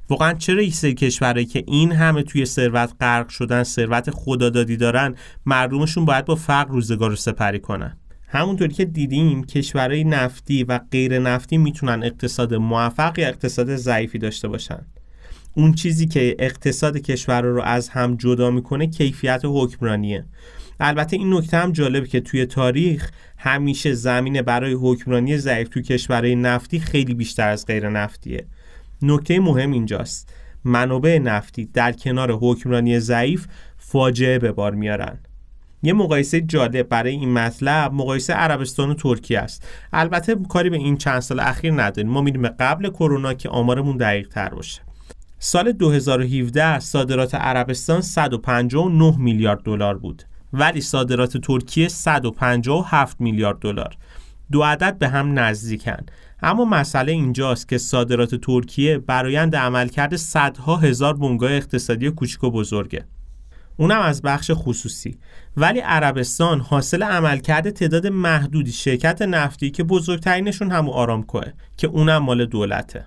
واقعا 0.09 0.33
چرا 0.33 0.61
این 0.61 0.71
سری 0.71 0.93
کشورهایی 0.93 1.45
که 1.45 1.63
این 1.67 1.91
همه 1.91 2.23
توی 2.23 2.45
ثروت 2.45 2.93
غرق 3.01 3.29
شدن 3.29 3.63
ثروت 3.63 4.11
خدادادی 4.11 4.77
دارن 4.77 5.15
مردمشون 5.45 6.05
باید 6.05 6.25
با 6.25 6.35
فقر 6.35 6.71
روزگار 6.71 7.09
رو 7.09 7.15
سپری 7.15 7.59
کنن؟ 7.59 7.97
همونطوری 8.27 8.73
که 8.73 8.85
دیدیم 8.85 9.43
کشورهای 9.43 10.03
نفتی 10.03 10.63
و 10.63 10.79
غیر 10.91 11.19
نفتی 11.19 11.57
می‌تونن 11.57 12.03
اقتصاد 12.03 12.53
موفق 12.53 13.19
یا 13.19 13.27
اقتصاد 13.27 13.75
ضعیفی 13.75 14.17
داشته 14.17 14.47
باشن. 14.47 14.85
اون 15.53 15.73
چیزی 15.73 16.07
که 16.07 16.35
اقتصاد 16.39 16.97
کشور 16.97 17.41
رو 17.41 17.61
از 17.61 17.89
هم 17.89 18.15
جدا 18.15 18.51
می‌کنه 18.51 18.87
کیفیت 18.87 19.41
حکمرانیه. 19.43 20.25
البته 20.79 21.17
این 21.17 21.33
نکته 21.33 21.57
هم 21.57 21.71
جالبه 21.71 22.07
که 22.07 22.19
توی 22.19 22.45
تاریخ 22.45 23.11
همیشه 23.37 23.93
زمینه 23.93 24.41
برای 24.41 24.73
حکمرانی 24.73 25.37
ضعیف 25.37 25.69
توی 25.69 25.83
کشورهای 25.83 26.35
نفتی 26.35 26.79
خیلی 26.79 27.13
بیشتر 27.13 27.49
از 27.49 27.65
غیر 27.65 27.89
نفتیه. 27.89 28.45
نکته 29.01 29.39
مهم 29.39 29.71
اینجاست. 29.71 30.33
منابع 30.63 31.19
نفتی 31.19 31.65
در 31.65 31.91
کنار 31.91 32.31
حکمرانی 32.31 32.99
ضعیف 32.99 33.47
فاجعه 33.77 34.39
به 34.39 34.51
بار 34.51 34.75
میارن. 34.75 35.19
یه 35.83 35.93
مقایسه 35.93 36.41
جالب 36.41 36.89
برای 36.89 37.11
این 37.11 37.33
مطلب 37.33 37.93
مقایسه 37.93 38.33
عربستان 38.33 38.89
و 38.89 38.93
ترکیه 38.93 39.39
است. 39.39 39.67
البته 39.93 40.35
کاری 40.49 40.69
به 40.69 40.77
این 40.77 40.97
چند 40.97 41.19
سال 41.19 41.39
اخیر 41.39 41.73
نداریم. 41.73 42.11
ما 42.11 42.21
میریم 42.21 42.47
قبل 42.47 42.89
کرونا 42.89 43.33
که 43.33 43.49
آمارمون 43.49 43.97
دقیق 43.97 44.27
تر 44.27 44.49
باشه. 44.49 44.81
سال 45.39 45.71
2017 45.71 46.79
صادرات 46.79 47.35
عربستان 47.35 48.01
159 48.01 49.15
میلیارد 49.19 49.63
دلار 49.63 49.97
بود. 49.97 50.23
ولی 50.53 50.81
صادرات 50.81 51.37
ترکیه 51.37 51.87
157 51.87 53.21
میلیارد 53.21 53.59
دلار. 53.59 53.97
دو 54.51 54.63
عدد 54.63 54.97
به 54.97 55.09
هم 55.09 55.39
نزدیکن. 55.39 56.05
اما 56.41 56.65
مسئله 56.65 57.11
اینجاست 57.11 57.69
که 57.69 57.77
صادرات 57.77 58.35
ترکیه 58.35 58.97
برایند 58.97 59.55
عملکرد 59.55 60.15
صدها 60.15 60.75
هزار 60.75 61.13
بنگاه 61.13 61.51
اقتصادی 61.51 62.11
کوچک 62.11 62.43
و 62.43 62.51
بزرگه. 62.51 63.05
اونم 63.77 64.01
از 64.01 64.21
بخش 64.21 64.51
خصوصی. 64.53 65.17
ولی 65.57 65.79
عربستان 65.79 66.59
حاصل 66.59 67.03
عملکرد 67.03 67.69
تعداد 67.69 68.07
محدودی 68.07 68.71
شرکت 68.71 69.21
نفتی 69.21 69.71
که 69.71 69.83
بزرگترینشون 69.83 70.71
همون 70.71 70.93
آرامکوه 70.93 71.45
که 71.77 71.87
اونم 71.87 72.17
مال 72.17 72.45
دولته. 72.45 73.05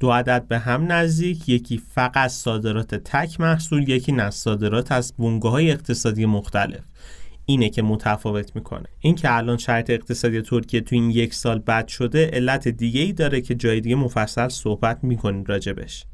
دو 0.00 0.10
عدد 0.10 0.48
به 0.48 0.58
هم 0.58 0.92
نزدیک 0.92 1.48
یکی 1.48 1.82
فقط 1.94 2.30
صادرات 2.30 2.94
تک 2.94 3.40
محصول 3.40 3.88
یکی 3.88 4.12
نه 4.12 4.30
صادرات 4.30 4.92
از 4.92 5.14
بنگاه 5.18 5.52
های 5.52 5.70
اقتصادی 5.70 6.26
مختلف. 6.26 6.80
اینه 7.46 7.68
که 7.68 7.82
متفاوت 7.82 8.56
می‌کنه. 8.56 8.86
این 9.00 9.14
که 9.14 9.36
الان 9.36 9.56
شرط 9.56 9.90
اقتصادی 9.90 10.42
ترکیه 10.42 10.80
تو 10.80 10.96
این 10.96 11.10
یک 11.10 11.34
سال 11.34 11.58
بد 11.58 11.88
شده 11.88 12.30
علت 12.32 12.68
دیگه 12.68 13.00
ای 13.00 13.12
داره 13.12 13.40
که 13.40 13.54
جای 13.54 13.80
دیگه 13.80 13.96
مفصل 13.96 14.48
صحبت 14.48 15.04
می‌کنیم 15.04 15.44
راجبش. 15.44 16.04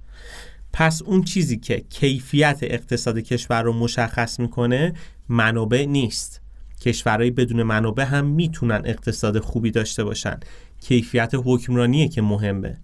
پس 0.72 1.02
اون 1.02 1.22
چیزی 1.22 1.56
که 1.56 1.84
کیفیت 1.90 2.58
اقتصاد 2.62 3.18
کشور 3.18 3.62
رو 3.62 3.72
مشخص 3.72 4.40
می‌کنه 4.40 4.94
منابع 5.28 5.84
نیست. 5.84 6.40
کشورهای 6.80 7.30
بدون 7.30 7.62
منابع 7.62 8.04
هم 8.04 8.26
می‌تونن 8.26 8.82
اقتصاد 8.84 9.38
خوبی 9.38 9.70
داشته 9.70 10.04
باشن. 10.04 10.40
کیفیت 10.80 11.30
حکمرانیه 11.44 12.08
که 12.08 12.22
مهمه. 12.22 12.80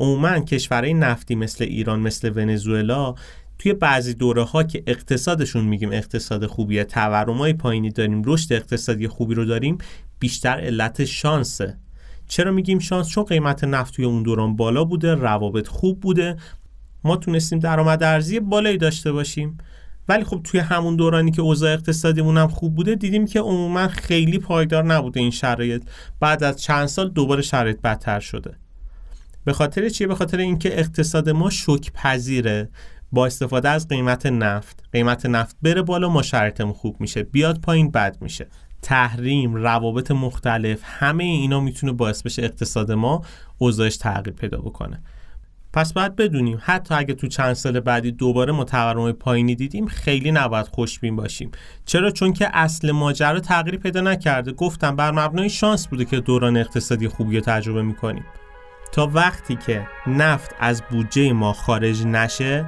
عموما 0.00 0.38
کشورهای 0.38 0.94
نفتی 0.94 1.34
مثل 1.34 1.64
ایران 1.64 2.00
مثل 2.00 2.32
ونزوئلا 2.36 3.14
توی 3.58 3.72
بعضی 3.72 4.14
دوره 4.14 4.42
ها 4.42 4.62
که 4.62 4.82
اقتصادشون 4.86 5.64
میگیم 5.64 5.92
اقتصاد 5.92 6.46
خوبیه 6.46 6.84
تورمای 6.84 7.52
پایینی 7.52 7.90
داریم 7.90 8.22
رشد 8.26 8.52
اقتصادی 8.52 9.08
خوبی 9.08 9.34
رو 9.34 9.44
داریم 9.44 9.78
بیشتر 10.18 10.60
علت 10.60 11.04
شانسه 11.04 11.78
چرا 12.30 12.52
میگیم 12.52 12.78
شانس؟ 12.78 13.08
چون 13.08 13.24
قیمت 13.24 13.64
نفت 13.64 13.94
توی 13.94 14.04
اون 14.04 14.22
دوران 14.22 14.56
بالا 14.56 14.84
بوده 14.84 15.14
روابط 15.14 15.68
خوب 15.68 16.00
بوده. 16.00 16.36
ما 17.04 17.16
تونستیم 17.16 17.58
درآمد 17.58 18.02
ارزی 18.02 18.40
بالایی 18.40 18.78
داشته 18.78 19.12
باشیم. 19.12 19.58
ولی 20.08 20.24
خب 20.24 20.40
توی 20.44 20.60
همون 20.60 20.96
دورانی 20.96 21.30
که 21.30 21.42
اوضاع 21.42 21.72
اقتصادیمون 21.72 22.38
هم 22.38 22.48
خوب 22.48 22.74
بوده 22.74 22.94
دیدیم 22.94 23.26
که 23.26 23.40
عموما 23.40 23.88
خیلی 23.88 24.38
پایدار 24.38 24.84
نبوده 24.84 25.20
این 25.20 25.30
شرایط. 25.30 25.82
بعد 26.20 26.44
از 26.44 26.62
چند 26.62 26.86
سال 26.86 27.08
دوباره 27.08 27.42
شرایط 27.42 27.80
بدتر 27.80 28.20
شده. 28.20 28.59
به 29.44 29.52
خاطر 29.52 29.88
چیه 29.88 30.06
به 30.06 30.14
خاطر 30.14 30.38
اینکه 30.38 30.78
اقتصاد 30.78 31.30
ما 31.30 31.50
شوک 31.50 31.92
پذیره 31.92 32.68
با 33.12 33.26
استفاده 33.26 33.68
از 33.68 33.88
قیمت 33.88 34.26
نفت. 34.26 34.84
قیمت 34.92 35.26
نفت 35.26 35.56
بره 35.62 35.82
بالا 35.82 36.08
ما 36.08 36.22
شرایطمون 36.22 36.72
خوب 36.72 36.96
میشه. 37.00 37.22
بیاد 37.22 37.60
پایین 37.60 37.90
بد 37.90 38.16
میشه. 38.20 38.46
تحریم 38.82 39.54
روابط 39.54 40.10
مختلف 40.10 40.80
همه 40.84 41.24
اینا 41.24 41.60
می‌تونه 41.60 41.92
باعث 41.92 42.22
بشه 42.22 42.42
اقتصاد 42.42 42.92
ما 42.92 43.22
اوضاعش 43.58 43.96
تغییر 43.96 44.36
پیدا 44.36 44.58
بکنه. 44.58 45.02
پس 45.72 45.92
باید 45.92 46.16
بدونیم 46.16 46.58
حتی 46.60 46.94
اگه 46.94 47.14
تو 47.14 47.26
چند 47.26 47.52
سال 47.52 47.80
بعدی 47.80 48.12
دوباره 48.12 48.52
ما 48.52 48.64
تورم 48.64 49.12
پایینی 49.12 49.54
دیدیم 49.54 49.86
خیلی 49.86 50.32
نباید 50.32 50.66
خوشبین 50.66 51.16
باشیم. 51.16 51.50
چرا؟ 51.84 52.10
چون 52.10 52.32
که 52.32 52.48
اصل 52.52 52.90
ماجرا 52.90 53.40
تغییر 53.40 53.76
پیدا 53.76 54.00
نکرده. 54.00 54.52
گفتم 54.52 54.96
بر 54.96 55.10
مبنای 55.10 55.50
شانس 55.50 55.86
بوده 55.86 56.04
که 56.04 56.20
دوران 56.20 56.56
اقتصادی 56.56 57.08
خوبی 57.08 57.36
رو 57.36 57.42
تجربه 57.42 57.82
می‌کنیم. 57.82 58.24
تا 58.92 59.10
وقتی 59.14 59.56
که 59.56 59.86
نفت 60.06 60.54
از 60.60 60.82
بودجه 60.90 61.32
ما 61.32 61.52
خارج 61.52 62.06
نشه 62.06 62.66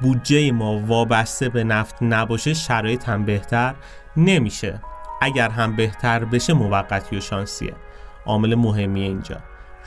بودجه 0.00 0.52
ما 0.52 0.78
وابسته 0.78 1.48
به 1.48 1.64
نفت 1.64 1.94
نباشه 2.02 2.54
شرایط 2.54 3.08
هم 3.08 3.24
بهتر 3.24 3.74
نمیشه. 4.16 4.80
اگر 5.20 5.48
هم 5.48 5.76
بهتر 5.76 6.24
بشه 6.24 6.52
موقتی 6.52 7.16
و 7.16 7.20
شانسیه 7.20 7.74
عامل 8.26 8.54
مهمیه 8.54 9.04
اینجا. 9.04 9.36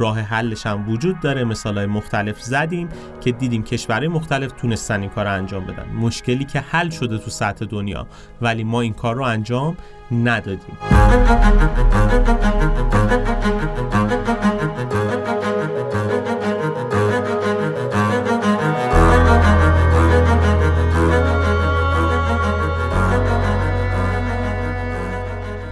راه 0.02 0.20
حلش 0.20 0.66
هم 0.66 0.90
وجود 0.90 1.20
داره. 1.20 1.44
مثال 1.44 1.78
های 1.78 1.86
مختلف 1.86 2.42
زدیم 2.42 2.90
که 3.22 3.32
دیدیم 3.32 3.64
کشورهای 3.64 4.08
مختلف 4.08 4.52
تونستن 4.52 5.02
این 5.02 5.10
کار 5.10 5.26
رو 5.26 5.32
انجام 5.32 5.66
بدن. 5.66 5.86
مشکلی 5.90 6.46
که 6.46 6.60
حل 6.60 6.90
شده 6.90 7.18
تو 7.18 7.30
سطح 7.30 7.66
دنیا 7.66 8.08
ولی 8.42 8.64
ما 8.64 8.82
این 8.82 8.94
کار 8.94 9.16
رو 9.16 9.24
انجام 9.24 9.78
ندادیم. 10.12 10.78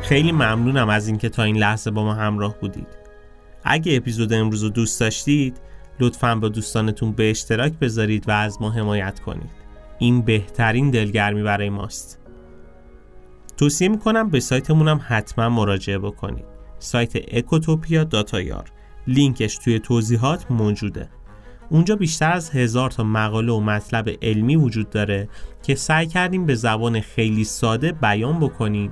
خیلی 0.01 0.31
ممنونم 0.31 0.89
از 0.89 1.07
اینکه 1.07 1.29
تا 1.29 1.43
این 1.43 1.57
لحظه 1.57 1.91
با 1.91 2.03
ما 2.03 2.13
همراه 2.13 2.55
بودید. 2.59 3.08
اگه 3.63 3.95
اپیزود 3.95 4.33
امروز 4.33 4.63
رو 4.63 4.69
دوست 4.69 4.99
داشتید 4.99 5.61
لطفا 5.99 6.35
با 6.35 6.49
دوستانتون 6.49 7.11
به 7.11 7.29
اشتراک 7.29 7.73
بذارید 7.73 8.29
و 8.29 8.31
از 8.31 8.61
ما 8.61 8.71
حمایت 8.71 9.19
کنید. 9.19 9.59
این 9.99 10.21
بهترین 10.21 10.91
دلگرمی 10.91 11.43
برای 11.43 11.69
ماست. 11.69 12.19
توصیه 13.57 13.87
می‌کنم 13.87 14.29
به 14.29 14.39
سایتمون 14.39 14.87
هم 14.87 15.01
حتما 15.07 15.49
مراجعه 15.49 15.97
بکنید. 15.97 16.45
سایت 16.79 17.13
اکوتوپیا 17.15 18.03
داتایار 18.03 18.71
لینکش 19.07 19.57
توی 19.57 19.79
توضیحات 19.79 20.51
موجوده. 20.51 21.09
اونجا 21.69 21.95
بیشتر 21.95 22.31
از 22.31 22.49
هزار 22.49 22.91
تا 22.91 23.03
مقاله 23.03 23.51
و 23.51 23.59
مطلب 23.59 24.09
علمی 24.21 24.55
وجود 24.55 24.89
داره 24.89 25.29
که 25.63 25.75
سعی 25.75 26.07
کردیم 26.07 26.45
به 26.45 26.55
زبان 26.55 27.01
خیلی 27.01 27.43
ساده 27.43 27.91
بیان 27.91 28.39
بکنیم 28.39 28.91